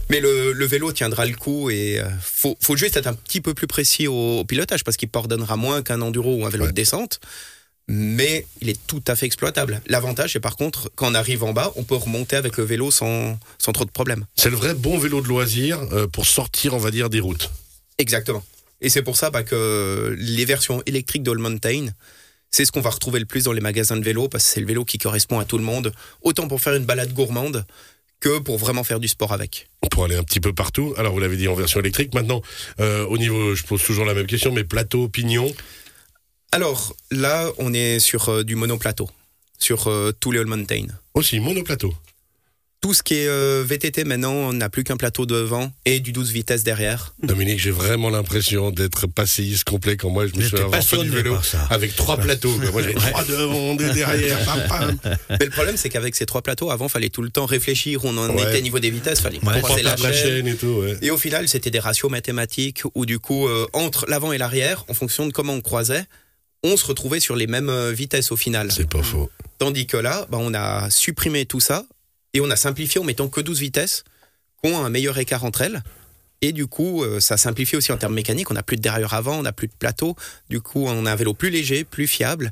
Mais 0.09 0.21
le, 0.21 0.53
le 0.53 0.65
vélo 0.65 0.93
tiendra 0.93 1.25
le 1.25 1.35
coup 1.35 1.69
et 1.69 1.99
euh, 1.99 2.05
faut, 2.21 2.57
faut 2.61 2.77
juste 2.77 2.95
être 2.95 3.07
un 3.07 3.13
petit 3.15 3.41
peu 3.41 3.53
plus 3.53 3.67
précis 3.67 4.07
au, 4.07 4.39
au 4.39 4.45
pilotage 4.45 4.85
parce 4.85 4.95
qu'il 4.95 5.09
pardonnera 5.09 5.57
moins 5.57 5.81
qu'un 5.81 5.99
enduro 6.01 6.35
ou 6.37 6.45
un 6.45 6.49
vélo 6.49 6.63
Ouais. 6.63 6.69
de 6.69 6.75
descente. 6.75 7.19
Mais 7.89 8.45
il 8.61 8.69
est 8.69 8.79
tout 8.87 9.03
à 9.07 9.15
fait 9.17 9.25
exploitable. 9.25 9.81
L'avantage, 9.87 10.31
c'est 10.33 10.39
par 10.39 10.55
contre, 10.55 10.89
quand 10.95 11.11
on 11.11 11.15
arrive 11.15 11.43
en 11.43 11.51
bas, 11.51 11.73
on 11.75 11.83
peut 11.83 11.95
remonter 11.95 12.37
avec 12.37 12.55
le 12.55 12.63
vélo 12.63 12.91
sans, 12.91 13.37
sans 13.57 13.73
trop 13.73 13.83
de 13.83 13.91
problèmes. 13.91 14.23
c'est 14.35 14.49
le 14.49 14.55
vrai 14.55 14.73
bon 14.73 14.97
vélo 14.97 15.19
de 15.19 15.27
loisir 15.27 15.81
euh, 15.91 16.07
pour 16.07 16.25
sortir, 16.25 16.73
on 16.73 16.77
va 16.77 16.91
dire, 16.91 17.09
des 17.09 17.19
routes. 17.19 17.51
Exactement. 17.97 18.41
Et 18.79 18.87
c'est 18.87 19.01
pour 19.01 19.17
ça 19.17 19.31
bah, 19.31 19.43
que 19.43 20.15
les 20.17 20.45
versions 20.45 20.81
électriques 20.85 21.23
d'All 21.23 21.39
Mountain, 21.39 21.87
c'est 22.53 22.65
ce 22.65 22.71
qu'on 22.71 22.81
va 22.81 22.91
retrouver 22.91 23.19
le 23.19 23.25
plus 23.25 23.45
dans 23.45 23.51
les 23.51 23.61
magasins 23.61 23.97
de 23.97 24.03
vélo 24.03 24.29
parce 24.29 24.43
que 24.45 24.49
c'est 24.51 24.59
le 24.59 24.67
vélo 24.67 24.85
qui 24.85 24.99
correspond 24.99 25.39
à 25.39 25.45
tout 25.45 25.57
le 25.57 25.63
monde, 25.63 25.91
autant 26.21 26.47
pour 26.47 26.61
faire 26.61 26.75
une 26.75 26.85
balade 26.85 27.11
gourmande 27.11 27.65
que 28.19 28.37
pour 28.37 28.59
vraiment 28.59 28.83
faire 28.83 28.99
du 28.99 29.07
sport 29.07 29.33
avec. 29.33 29.67
Pour 29.89 30.05
aller 30.05 30.15
un 30.15 30.23
petit 30.23 30.39
peu 30.39 30.53
partout. 30.53 30.93
Alors 30.97 31.13
vous 31.13 31.19
l'avez 31.19 31.35
dit 31.35 31.47
en 31.47 31.55
version 31.55 31.79
électrique. 31.79 32.13
Maintenant, 32.13 32.43
euh, 32.79 33.05
au 33.07 33.17
niveau, 33.17 33.55
je 33.55 33.63
pose 33.63 33.83
toujours 33.83 34.05
la 34.05 34.13
même 34.13 34.27
question, 34.27 34.51
mais 34.51 34.63
plateau, 34.63 35.09
pignon. 35.09 35.51
Alors 36.51 36.95
là, 37.09 37.49
on 37.57 37.73
est 37.73 37.99
sur 37.99 38.29
euh, 38.29 38.43
du 38.43 38.55
monoplateau, 38.55 39.09
sur 39.57 39.87
euh, 39.87 40.11
tous 40.17 40.31
les 40.31 40.39
All 40.39 40.45
Mountain. 40.45 40.85
Aussi, 41.15 41.39
monoplateau. 41.39 41.91
Tout 42.83 42.93
ce 42.93 43.01
qui 43.01 43.13
est 43.13 43.27
euh, 43.29 43.63
VTT 43.65 44.03
maintenant, 44.03 44.33
on 44.33 44.51
n'a 44.51 44.67
plus 44.69 44.83
qu'un 44.83 44.97
plateau 44.97 45.25
devant 45.25 45.71
et 45.85 46.01
du 46.01 46.11
12 46.11 46.31
vitesses 46.31 46.63
derrière. 46.65 47.15
Dominique, 47.23 47.57
j'ai 47.57 47.71
vraiment 47.71 48.09
l'impression 48.09 48.71
d'être 48.71 49.07
passéiste 49.07 49.63
complet 49.63 49.95
quand 49.95 50.09
moi 50.09 50.27
je 50.27 50.35
me 50.37 50.45
suis 50.45 50.57
avoir 50.57 50.83
fait 50.83 50.97
du 50.97 51.09
vélo 51.09 51.37
avec 51.69 51.95
trois 51.95 52.17
plateaux. 52.17 52.51
Moi 52.73 52.81
j'avais 52.81 52.93
trois 52.95 53.23
devant, 53.23 53.73
deux 53.75 53.89
derrière, 53.93 54.37
pam, 54.43 54.67
pam. 54.67 54.97
Mais 55.29 55.45
le 55.45 55.49
problème, 55.51 55.77
c'est 55.77 55.87
qu'avec 55.87 56.13
ces 56.13 56.25
trois 56.25 56.41
plateaux, 56.41 56.71
avant, 56.71 56.89
fallait 56.89 57.07
tout 57.09 57.21
le 57.21 57.29
temps 57.29 57.45
réfléchir 57.45 58.03
où 58.03 58.09
on 58.09 58.17
en 58.17 58.35
Ouais. 58.35 58.43
était 58.49 58.61
niveau 58.61 58.79
des 58.79 58.89
vitesses, 58.89 59.21
fallait 59.21 59.39
Ouais. 59.45 59.61
Faire 59.61 59.97
la 60.01 60.11
chaîne. 60.13 60.45
et 60.45 60.55
tout. 60.57 60.67
Ouais. 60.81 60.97
Et 61.01 61.09
au 61.09 61.17
final, 61.17 61.47
c'était 61.47 61.71
des 61.71 61.79
ratios 61.79 62.11
mathématiques 62.11 62.81
où 62.95 63.05
du 63.05 63.17
coup, 63.17 63.47
euh, 63.47 63.65
entre 63.71 64.05
l'avant 64.09 64.33
et 64.33 64.37
l'arrière, 64.37 64.83
en 64.89 64.93
fonction 64.93 65.25
de 65.25 65.31
comment 65.31 65.53
on 65.53 65.61
croisait, 65.61 66.03
on 66.63 66.75
se 66.75 66.85
retrouvait 66.85 67.21
sur 67.21 67.37
les 67.37 67.47
mêmes 67.47 67.69
euh, 67.69 67.93
vitesses 67.93 68.33
au 68.33 68.35
final. 68.35 68.73
C'est 68.73 68.89
pas 68.89 69.03
faux. 69.03 69.29
Tandis 69.57 69.87
que 69.87 69.95
là, 69.95 70.27
bah, 70.29 70.37
on 70.41 70.53
a 70.53 70.89
supprimé 70.89 71.45
tout 71.45 71.61
ça 71.61 71.85
et 72.33 72.41
on 72.41 72.49
a 72.49 72.55
simplifié 72.55 72.99
en 72.99 73.03
mettant 73.03 73.27
que 73.27 73.41
12 73.41 73.59
vitesses 73.59 74.03
qui 74.63 74.71
ont 74.71 74.83
un 74.83 74.89
meilleur 74.89 75.17
écart 75.17 75.43
entre 75.43 75.61
elles. 75.61 75.83
Et 76.41 76.51
du 76.51 76.67
coup, 76.67 77.03
euh, 77.03 77.19
ça 77.19 77.37
simplifie 77.37 77.75
aussi 77.77 77.91
en 77.91 77.97
termes 77.97 78.13
mécaniques. 78.15 78.51
On 78.51 78.53
n'a 78.53 78.63
plus 78.63 78.75
de 78.75 78.81
derrière 78.81 79.13
avant, 79.13 79.39
on 79.39 79.43
n'a 79.43 79.53
plus 79.53 79.67
de 79.67 79.73
plateau. 79.77 80.15
Du 80.49 80.59
coup, 80.59 80.85
on 80.85 81.05
a 81.05 81.11
un 81.11 81.15
vélo 81.15 81.33
plus 81.33 81.49
léger, 81.49 81.83
plus 81.85 82.07
fiable 82.07 82.51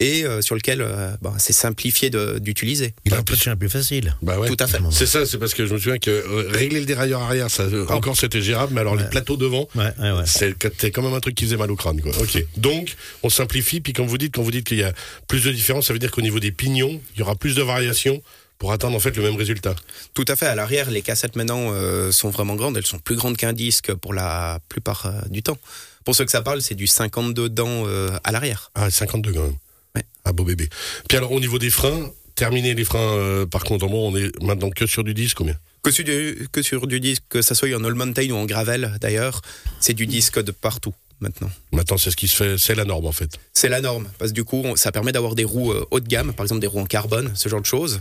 et 0.00 0.24
euh, 0.24 0.42
sur 0.42 0.54
lequel 0.56 0.80
euh, 0.80 1.12
bah, 1.22 1.32
c'est 1.38 1.52
simplifié 1.52 2.10
d'utiliser. 2.40 2.92
Il 3.04 3.14
est 3.14 3.22
plus, 3.24 3.36
plus 3.56 3.68
facile. 3.68 4.16
Bah 4.22 4.38
ouais. 4.38 4.48
Tout 4.48 4.56
à 4.58 4.66
fait. 4.66 4.78
C'est 4.90 5.06
ça, 5.06 5.24
c'est 5.26 5.38
parce 5.38 5.54
que 5.54 5.64
je 5.66 5.72
me 5.74 5.78
souviens 5.78 5.98
que 5.98 6.10
euh, 6.10 6.48
régler 6.50 6.80
le 6.80 6.86
dérailleur 6.86 7.22
arrière, 7.22 7.50
ça, 7.50 7.62
euh, 7.64 7.86
encore 7.88 8.16
c'était 8.16 8.42
gérable, 8.42 8.72
mais 8.74 8.80
alors 8.80 8.96
les 8.96 9.04
Ouais. 9.04 9.10
plateaux 9.10 9.36
devant, 9.36 9.68
Ouais, 9.76 9.84
ouais, 10.00 10.10
ouais. 10.12 10.22
c'est 10.26 10.54
c'était 10.60 10.90
quand 10.90 11.02
même 11.02 11.14
un 11.14 11.20
truc 11.20 11.36
qui 11.36 11.44
faisait 11.44 11.56
mal 11.56 11.70
au 11.70 11.76
crâne. 11.76 12.00
Quoi. 12.00 12.10
Ok. 12.20 12.44
Donc, 12.56 12.96
on 13.22 13.28
simplifie, 13.28 13.80
puis 13.80 13.92
quand 13.92 14.04
vous 14.04 14.18
dites, 14.18 14.34
quand 14.34 14.42
vous 14.42 14.50
dites 14.50 14.66
qu'il 14.66 14.78
y 14.78 14.82
a 14.84 14.92
plus 15.28 15.44
de 15.44 15.52
différence, 15.52 15.86
ça 15.86 15.92
veut 15.92 16.00
dire 16.00 16.10
qu'au 16.10 16.22
niveau 16.22 16.40
des 16.40 16.50
pignons, 16.52 17.00
il 17.14 17.18
y 17.20 17.22
aura 17.22 17.36
plus 17.36 17.54
de 17.54 17.62
variations 17.62 18.20
pour 18.62 18.70
atteindre 18.70 18.94
en 18.94 19.00
fait 19.00 19.16
le 19.16 19.24
même 19.24 19.34
résultat. 19.34 19.74
Tout 20.14 20.24
à 20.28 20.36
fait. 20.36 20.46
À 20.46 20.54
l'arrière, 20.54 20.88
les 20.88 21.02
cassettes 21.02 21.34
maintenant 21.34 21.72
euh, 21.72 22.12
sont 22.12 22.30
vraiment 22.30 22.54
grandes. 22.54 22.76
Elles 22.76 22.86
sont 22.86 23.00
plus 23.00 23.16
grandes 23.16 23.36
qu'un 23.36 23.52
disque 23.52 23.92
pour 23.92 24.14
la 24.14 24.60
plupart 24.68 25.06
euh, 25.06 25.20
du 25.30 25.42
temps. 25.42 25.58
Pour 26.04 26.14
ceux 26.14 26.24
que 26.24 26.30
ça 26.30 26.42
parle, 26.42 26.62
c'est 26.62 26.76
du 26.76 26.86
52 26.86 27.48
dents 27.48 27.66
euh, 27.88 28.16
à 28.22 28.30
l'arrière. 28.30 28.70
Ah, 28.76 28.88
52 28.88 29.32
quand 29.32 29.42
même. 29.42 29.56
Ouais. 29.96 30.04
Ah, 30.24 30.32
beau 30.32 30.44
bébé. 30.44 30.68
Puis 31.08 31.18
alors, 31.18 31.32
au 31.32 31.40
niveau 31.40 31.58
des 31.58 31.70
freins, 31.70 32.08
terminer 32.36 32.74
les 32.74 32.84
freins 32.84 33.44
par 33.50 33.64
contre, 33.64 33.84
en 33.86 33.88
bon, 33.88 34.12
on 34.12 34.16
est 34.16 34.30
maintenant 34.40 34.70
que 34.70 34.86
sur 34.86 35.02
du 35.02 35.12
10, 35.12 35.34
combien 35.34 35.56
Que 35.82 35.90
sur, 35.90 36.04
du, 36.04 36.46
que 36.52 36.62
sur 36.62 36.86
du 36.86 37.00
disque, 37.00 37.24
que 37.30 37.42
ça 37.42 37.56
soit 37.56 37.74
en 37.74 37.82
All 37.82 37.94
Mountain 37.94 38.30
ou 38.30 38.36
en 38.36 38.46
gravel 38.46 38.96
d'ailleurs, 39.00 39.42
c'est 39.80 39.94
du 39.94 40.06
disque 40.06 40.40
de 40.40 40.52
partout 40.52 40.94
maintenant. 41.18 41.50
Maintenant, 41.72 41.98
c'est 41.98 42.12
ce 42.12 42.16
qui 42.16 42.28
se 42.28 42.36
fait, 42.36 42.58
c'est 42.58 42.76
la 42.76 42.84
norme 42.84 43.06
en 43.06 43.12
fait. 43.12 43.40
C'est 43.54 43.68
la 43.68 43.80
norme, 43.80 44.08
parce 44.18 44.30
que 44.30 44.36
du 44.36 44.44
coup, 44.44 44.64
ça 44.76 44.92
permet 44.92 45.10
d'avoir 45.10 45.34
des 45.34 45.44
roues 45.44 45.72
haut 45.90 46.00
de 46.00 46.08
gamme, 46.08 46.32
par 46.32 46.44
exemple 46.44 46.60
des 46.60 46.68
roues 46.68 46.80
en 46.80 46.86
carbone, 46.86 47.32
ce 47.34 47.48
genre 47.48 47.60
de 47.60 47.66
choses. 47.66 48.00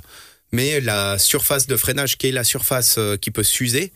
Mais 0.51 0.81
la 0.81 1.17
surface 1.17 1.67
de 1.67 1.77
freinage, 1.77 2.17
qui 2.17 2.27
est 2.27 2.31
la 2.31 2.43
surface 2.43 2.95
euh, 2.97 3.15
qui 3.17 3.31
peut 3.31 3.43
s'user, 3.43 3.93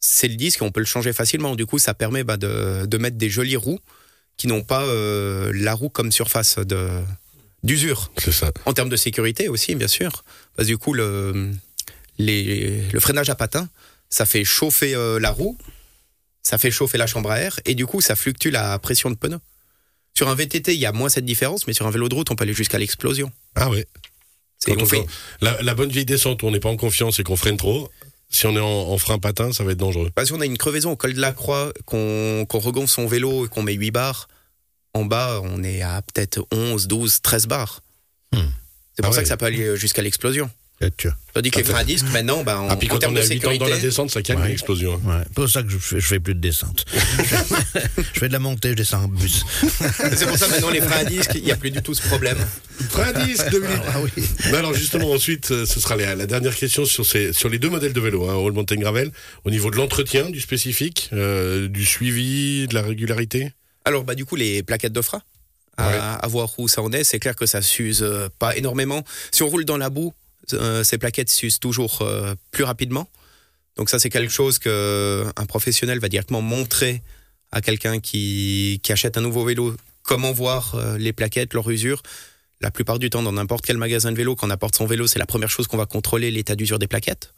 c'est 0.00 0.28
le 0.28 0.34
disque, 0.36 0.62
on 0.62 0.70
peut 0.70 0.80
le 0.80 0.86
changer 0.86 1.12
facilement. 1.12 1.56
Du 1.56 1.66
coup, 1.66 1.78
ça 1.78 1.94
permet 1.94 2.24
bah, 2.24 2.36
de, 2.36 2.86
de 2.86 2.98
mettre 2.98 3.16
des 3.16 3.30
jolies 3.30 3.56
roues 3.56 3.80
qui 4.36 4.46
n'ont 4.46 4.62
pas 4.62 4.82
euh, 4.84 5.50
la 5.54 5.74
roue 5.74 5.88
comme 5.88 6.12
surface 6.12 6.58
de 6.58 6.88
d'usure. 7.64 8.12
C'est 8.18 8.30
ça. 8.32 8.52
En 8.66 8.72
termes 8.72 8.88
de 8.88 8.96
sécurité 8.96 9.48
aussi, 9.48 9.74
bien 9.74 9.88
sûr. 9.88 10.22
Parce 10.54 10.68
que 10.68 10.72
du 10.72 10.78
coup, 10.78 10.92
le, 10.94 11.50
les- 12.18 12.82
le 12.92 13.00
freinage 13.00 13.30
à 13.30 13.34
patins, 13.34 13.68
ça 14.08 14.26
fait 14.26 14.44
chauffer 14.44 14.94
euh, 14.94 15.18
la 15.18 15.30
roue, 15.32 15.58
ça 16.42 16.56
fait 16.58 16.70
chauffer 16.70 16.98
la 16.98 17.06
chambre 17.08 17.30
à 17.32 17.40
air, 17.40 17.58
et 17.64 17.74
du 17.74 17.84
coup, 17.84 18.00
ça 18.00 18.14
fluctue 18.14 18.48
la 18.50 18.78
pression 18.78 19.10
de 19.10 19.16
pneu. 19.16 19.38
Sur 20.16 20.28
un 20.28 20.34
VTT, 20.36 20.74
il 20.74 20.78
y 20.80 20.86
a 20.86 20.92
moins 20.92 21.08
cette 21.08 21.24
différence, 21.24 21.66
mais 21.66 21.72
sur 21.72 21.86
un 21.86 21.90
vélo 21.90 22.08
de 22.08 22.14
route, 22.14 22.30
on 22.30 22.36
peut 22.36 22.44
aller 22.44 22.54
jusqu'à 22.54 22.78
l'explosion. 22.78 23.32
Ah 23.56 23.68
ouais. 23.70 23.86
Quand 24.66 24.80
on 24.82 24.86
fait- 24.86 25.06
La, 25.40 25.60
la 25.62 25.74
bonne 25.74 25.90
vieille 25.90 26.04
descente 26.04 26.42
où 26.42 26.46
on 26.46 26.50
n'est 26.50 26.60
pas 26.60 26.68
en 26.68 26.76
confiance 26.76 27.18
et 27.20 27.22
qu'on 27.22 27.36
freine 27.36 27.56
trop, 27.56 27.88
si 28.30 28.46
on 28.46 28.54
est 28.56 28.60
en, 28.60 28.66
en 28.66 28.98
frein 28.98 29.18
patin, 29.18 29.52
ça 29.52 29.64
va 29.64 29.72
être 29.72 29.78
dangereux. 29.78 30.10
Bah, 30.16 30.26
si 30.26 30.32
on 30.32 30.40
a 30.40 30.46
une 30.46 30.58
crevaison 30.58 30.90
au 30.92 30.96
col 30.96 31.14
de 31.14 31.20
la 31.20 31.32
Croix, 31.32 31.72
qu'on 31.86 32.44
qu'on 32.48 32.58
regonfle 32.58 32.92
son 32.92 33.06
vélo 33.06 33.46
et 33.46 33.48
qu'on 33.48 33.62
met 33.62 33.74
8 33.74 33.90
barres, 33.90 34.28
en 34.94 35.04
bas, 35.04 35.40
on 35.44 35.62
est 35.62 35.82
à 35.82 36.02
peut-être 36.02 36.44
11, 36.52 36.88
12, 36.88 37.20
13 37.22 37.46
barres. 37.46 37.80
Hmm. 38.32 38.38
C'est 38.94 39.02
pour 39.02 39.10
Ah 39.10 39.12
ça 39.12 39.16
ouais. 39.18 39.22
que 39.22 39.28
ça 39.28 39.36
peut 39.36 39.46
aller 39.46 39.76
jusqu'à 39.76 40.02
l'explosion. 40.02 40.50
Tandis 41.34 41.50
que 41.50 41.58
les 41.58 41.64
freins 41.64 41.80
à 41.80 41.84
disque, 41.84 42.06
maintenant, 42.12 42.42
bah, 42.44 42.60
en, 42.60 42.68
ah, 42.68 42.76
puis 42.76 42.88
en 42.90 42.94
quand 42.98 43.06
on 43.08 43.08
à 43.08 43.08
8 43.08 43.08
ans 43.08 43.10
dans 43.10 43.20
la 43.20 43.26
sécurité, 43.26 43.80
descente, 43.80 44.10
ça 44.10 44.22
calme 44.22 44.40
Ouais. 44.42 44.48
l'explosion. 44.48 45.00
hein. 45.06 45.18
Ouais, 45.18 45.22
c'est 45.24 45.34
pour 45.34 45.48
ça 45.48 45.62
que 45.62 45.68
je 45.70 45.78
fais, 45.78 46.00
je 46.00 46.06
fais 46.06 46.20
plus 46.20 46.34
de 46.34 46.40
descente. 46.40 46.84
je 48.14 48.18
fais 48.20 48.28
de 48.28 48.32
la 48.32 48.38
montée, 48.38 48.70
je 48.70 48.74
descends 48.74 49.04
en 49.04 49.08
bus. 49.08 49.44
c'est 49.60 50.26
pour 50.26 50.36
ça 50.38 50.48
maintenant 50.48 50.70
les 50.70 50.80
freins 50.80 50.98
à 51.00 51.04
disque, 51.04 51.32
il 51.34 51.42
n'y 51.42 51.52
a 51.52 51.56
plus 51.56 51.70
du 51.70 51.82
tout 51.82 51.94
ce 51.94 52.02
problème. 52.06 52.38
Frein 52.90 53.12
à 53.14 53.24
disque, 53.24 53.50
Dominique. 53.50 53.78
Ah 53.88 54.00
oui. 54.00 54.24
Mais 54.50 54.56
alors 54.58 54.74
justement 54.74 55.10
ensuite, 55.12 55.50
euh, 55.50 55.66
ce 55.66 55.80
sera 55.80 55.96
la, 55.96 56.14
la 56.14 56.26
dernière 56.26 56.54
question 56.54 56.84
sur, 56.84 57.04
ces, 57.04 57.32
sur 57.32 57.48
les 57.48 57.58
deux 57.58 57.70
modèles 57.70 57.92
de 57.92 58.00
vélo, 58.00 58.28
hein, 58.28 58.34
All 58.44 58.52
Mountain 58.52 58.76
Gravel, 58.76 59.10
au 59.44 59.50
niveau 59.50 59.70
de 59.70 59.76
l'entretien, 59.76 60.30
du 60.30 60.40
spécifique, 60.40 61.10
euh, 61.12 61.68
du 61.68 61.84
suivi, 61.84 62.66
de 62.68 62.74
la 62.74 62.82
régularité? 62.82 63.52
Alors, 63.84 64.04
bah, 64.04 64.14
du 64.14 64.24
coup, 64.24 64.36
les 64.36 64.62
plaquettes 64.62 64.92
de 64.92 65.02
frein, 65.02 65.22
à, 65.76 65.88
Ouais. 65.88 65.96
à 65.98 66.26
voir 66.28 66.50
où 66.58 66.68
ça 66.68 66.82
en 66.82 66.92
est, 66.92 67.04
c'est 67.04 67.18
clair 67.18 67.34
que 67.36 67.46
ça 67.46 67.62
s'use 67.62 68.02
euh, 68.02 68.28
pas 68.38 68.56
énormément. 68.56 69.02
Si 69.32 69.42
on 69.42 69.48
roule 69.48 69.64
dans 69.64 69.76
la 69.76 69.90
boue, 69.90 70.12
ces 70.84 70.98
plaquettes 70.98 71.30
s'usent 71.30 71.60
toujours 71.60 72.02
euh, 72.02 72.34
plus 72.50 72.64
rapidement. 72.64 73.08
Donc 73.76 73.90
ça, 73.90 73.98
c'est 73.98 74.10
quelque 74.10 74.32
chose 74.32 74.58
que 74.58 75.24
un 75.36 75.46
professionnel 75.46 76.00
va 76.00 76.08
directement 76.08 76.42
montrer 76.42 77.02
à 77.52 77.60
quelqu'un 77.60 78.00
qui, 78.00 78.80
qui 78.82 78.92
achète 78.92 79.16
un 79.16 79.20
nouveau 79.20 79.44
vélo 79.44 79.74
comment 80.02 80.32
voir 80.32 80.74
euh, 80.74 80.98
les 80.98 81.12
plaquettes, 81.12 81.54
leur 81.54 81.68
usure? 81.70 82.02
La 82.60 82.70
plupart 82.70 82.98
du 82.98 83.08
temps, 83.08 83.22
dans 83.22 83.32
n'importe 83.32 83.64
quel 83.64 83.76
magasin 83.76 84.10
de 84.10 84.16
vélo, 84.16 84.34
quand 84.34 84.48
on 84.48 84.50
apporte 84.50 84.74
son 84.74 84.86
vélo, 84.86 85.06
c'est 85.06 85.18
la 85.18 85.26
première 85.26 85.50
chose 85.50 85.68
qu'on 85.68 85.76
va 85.76 85.86
contrôler, 85.86 86.30
l'état 86.30 86.56
d'usure 86.56 86.78
des 86.78 86.88
plaquettes. 86.88 87.34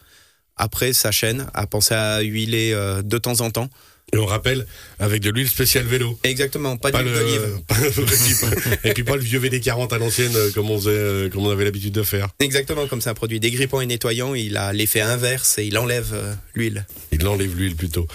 après 0.56 0.92
sa 0.92 1.10
chaîne, 1.10 1.46
à 1.54 1.66
penser 1.66 1.94
à 1.94 2.20
huiler 2.20 2.72
euh, 2.72 3.02
de 3.02 3.18
temps 3.18 3.40
en 3.40 3.50
temps. 3.50 3.68
Et 4.12 4.18
on 4.18 4.26
rappelle, 4.26 4.66
avec 4.98 5.22
de 5.22 5.30
l'huile 5.30 5.48
spéciale 5.48 5.84
vélo. 5.86 6.18
Exactement, 6.24 6.76
pas, 6.76 6.90
Pas 6.90 7.02
d'huile 7.02 7.12
le- 7.12 7.20
d'olive. 7.20 8.78
et 8.84 8.92
puis 8.92 9.04
pas 9.04 9.16
le 9.16 9.22
vieux 9.22 9.38
VD40 9.40 9.94
à 9.94 9.98
l'ancienne 9.98 10.32
euh, 10.34 10.50
comme 10.52 10.68
on 10.70 10.78
faisait, 10.78 10.90
euh, 10.90 11.28
comme 11.28 11.46
on 11.46 11.50
avait 11.50 11.64
l'habitude 11.64 11.92
de 11.92 12.02
faire. 12.02 12.28
Exactement, 12.40 12.86
comme 12.88 13.00
c'est 13.00 13.10
un 13.10 13.14
produit 13.14 13.38
dégrippant 13.40 13.80
et 13.80 13.86
nettoyant, 13.86 14.34
il 14.34 14.56
a 14.56 14.72
l'effet 14.72 15.00
inverse 15.00 15.58
et 15.58 15.64
il 15.64 15.78
enlève 15.78 16.10
euh, 16.12 16.34
l'huile. 16.54 16.86
Il 17.12 17.26
enlève 17.26 17.56
l'huile 17.56 17.76
plutôt. 17.76 18.06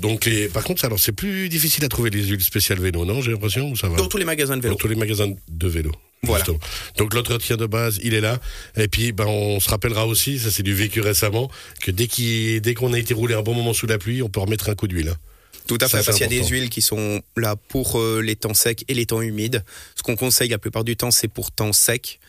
Donc 0.00 0.26
les, 0.26 0.46
par 0.46 0.62
contre, 0.62 0.84
alors 0.84 1.00
c'est 1.00 1.10
plus 1.10 1.48
difficile 1.48 1.84
à 1.84 1.88
trouver 1.88 2.10
les 2.10 2.22
huiles 2.22 2.44
spéciales 2.44 2.78
vélo, 2.78 3.04
non 3.04 3.20
J'ai 3.20 3.32
l'impression 3.32 3.70
ou 3.70 3.76
ça 3.76 3.88
va? 3.88 3.96
Dans 3.96 4.06
tous 4.06 4.18
les 4.18 4.24
magasins 4.24 4.56
de 4.56 4.62
vélo. 4.62 4.74
Dans 4.74 4.78
tous 4.78 4.86
les 4.86 4.94
magasins 4.94 5.32
de 5.48 5.68
vélo. 5.68 5.90
Voilà. 6.26 6.44
justement. 6.44 6.58
Donc 6.98 7.14
l'entretien 7.14 7.56
de 7.56 7.66
base, 7.66 7.98
il 8.02 8.14
est 8.14 8.20
là. 8.20 8.38
Et 8.76 8.88
puis, 8.88 9.12
ben, 9.12 9.26
on 9.26 9.60
se 9.60 9.68
rappellera 9.68 10.06
aussi, 10.06 10.38
ça 10.38 10.50
c'est 10.50 10.62
du 10.62 10.74
vécu 10.74 11.00
récemment, 11.00 11.50
que 11.80 11.90
dès 11.90 12.74
qu'on 12.74 12.92
a 12.92 12.98
été 12.98 13.14
roulé 13.14 13.34
un 13.34 13.42
bon 13.42 13.54
moment 13.54 13.72
sous 13.72 13.86
la 13.86 13.98
pluie, 13.98 14.22
on 14.22 14.28
peut 14.28 14.40
remettre 14.40 14.68
un 14.68 14.74
coup 14.74 14.88
d'huile. 14.88 15.08
hein. 15.08 15.16
Tout 15.66 15.78
à 15.80 15.88
fait, 15.88 16.04
parce 16.04 16.18
qu'il 16.18 16.30
y 16.30 16.38
a 16.38 16.42
des 16.42 16.46
huiles 16.46 16.68
qui 16.68 16.82
sont 16.82 17.22
là 17.36 17.56
pour 17.56 17.98
euh, 17.98 18.20
les 18.20 18.36
temps 18.36 18.52
secs 18.52 18.84
et 18.86 18.92
les 18.92 19.06
temps 19.06 19.22
humides. 19.22 19.64
Ce 19.96 20.02
qu'on 20.02 20.14
conseille 20.14 20.50
la 20.50 20.58
plupart 20.58 20.84
du 20.84 20.94
temps, 20.94 21.10
c'est 21.10 21.28
pour 21.28 21.50
temps 21.52 21.72
sec. 21.72 22.20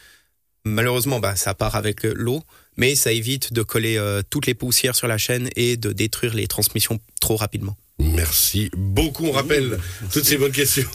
Malheureusement, 0.63 1.19
bah, 1.19 1.35
ça 1.35 1.53
part 1.53 1.75
avec 1.75 2.05
euh, 2.05 2.13
l'eau, 2.15 2.43
mais 2.77 2.95
ça 2.95 3.11
évite 3.11 3.51
de 3.51 3.61
coller 3.61 3.97
euh, 3.97 4.21
toutes 4.29 4.47
les 4.47 4.53
poussières 4.53 4.95
sur 4.95 5.07
la 5.07 5.17
chaîne 5.17 5.49
et 5.57 5.75
de 5.75 5.91
détruire 5.91 6.33
les 6.33 6.47
transmissions 6.47 6.99
trop 7.19 7.35
rapidement. 7.35 7.75
Merci 7.97 8.69
beaucoup. 8.75 9.27
On 9.27 9.31
rappelle 9.31 9.79
toutes 10.11 10.25
ces 10.25 10.37
bonnes 10.37 10.51
questions. 10.51 10.87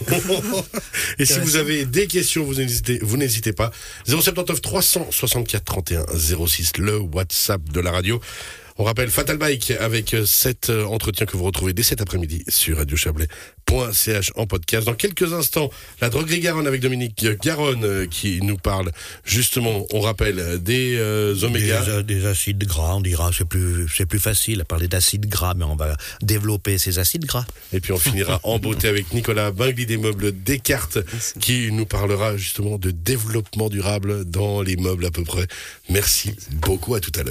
Et 1.19 1.25
si 1.25 1.39
vous 1.41 1.57
avez 1.57 1.87
des 1.87 2.07
questions, 2.07 2.45
vous 2.45 2.55
n'hésitez, 2.55 2.99
vous 3.03 3.17
n'hésitez 3.17 3.53
pas. 3.53 3.71
079 4.07 4.61
364 4.61 5.65
31 5.65 6.05
06, 6.47 6.77
le 6.79 6.99
WhatsApp 6.99 7.63
de 7.71 7.81
la 7.81 7.91
radio. 7.91 8.21
On 8.81 8.85
rappelle 8.85 9.11
Fatal 9.11 9.37
Bike 9.37 9.73
avec 9.79 10.15
euh, 10.15 10.25
cet 10.25 10.71
euh, 10.71 10.87
entretien 10.87 11.27
que 11.27 11.37
vous 11.37 11.45
retrouvez 11.45 11.75
dès 11.75 11.83
cet 11.83 12.01
après-midi 12.01 12.45
sur 12.49 12.79
radiochablais.ch 12.79 14.33
en 14.37 14.47
podcast. 14.47 14.87
Dans 14.87 14.95
quelques 14.95 15.35
instants, 15.35 15.71
la 16.01 16.09
droguerie 16.09 16.41
Garonne 16.41 16.67
avec 16.67 16.81
Dominique 16.81 17.27
Garonne 17.43 17.85
euh, 17.85 18.07
qui 18.07 18.41
nous 18.41 18.57
parle 18.57 18.91
justement, 19.23 19.85
on 19.93 20.01
rappelle, 20.01 20.63
des 20.63 20.97
euh, 20.97 21.35
oméga. 21.43 22.03
Des, 22.03 22.21
des 22.21 22.27
acides 22.27 22.65
gras, 22.65 22.95
on 22.95 23.03
dira, 23.03 23.31
c'est 23.37 23.45
plus, 23.45 23.87
c'est 23.95 24.07
plus 24.07 24.19
facile 24.19 24.63
à 24.63 24.65
parler 24.65 24.89
d'acides 24.89 25.27
gras, 25.27 25.53
mais 25.53 25.65
on 25.65 25.77
va 25.77 25.95
développer 26.23 26.79
ces 26.79 26.99
acides 26.99 27.27
gras. 27.27 27.45
Et 27.75 27.81
puis 27.81 27.93
on 27.93 27.99
finira 27.99 28.41
en 28.45 28.59
beauté 28.59 28.89
avec 28.89 29.13
Nicolas 29.13 29.51
Bingli 29.51 29.85
des 29.85 29.99
meubles 29.99 30.33
Descartes 30.33 31.01
qui 31.39 31.71
nous 31.71 31.85
parlera 31.85 32.39
justement 32.39 32.79
de 32.79 32.93
développement 32.93 33.69
durable 33.69 34.25
dans 34.25 34.63
les 34.63 34.77
meubles 34.77 35.05
à 35.05 35.11
peu 35.11 35.23
près. 35.23 35.47
Merci 35.91 36.35
beaucoup, 36.53 36.95
à 36.95 37.01
tout 37.01 37.13
à 37.21 37.25
l'heure. 37.25 37.29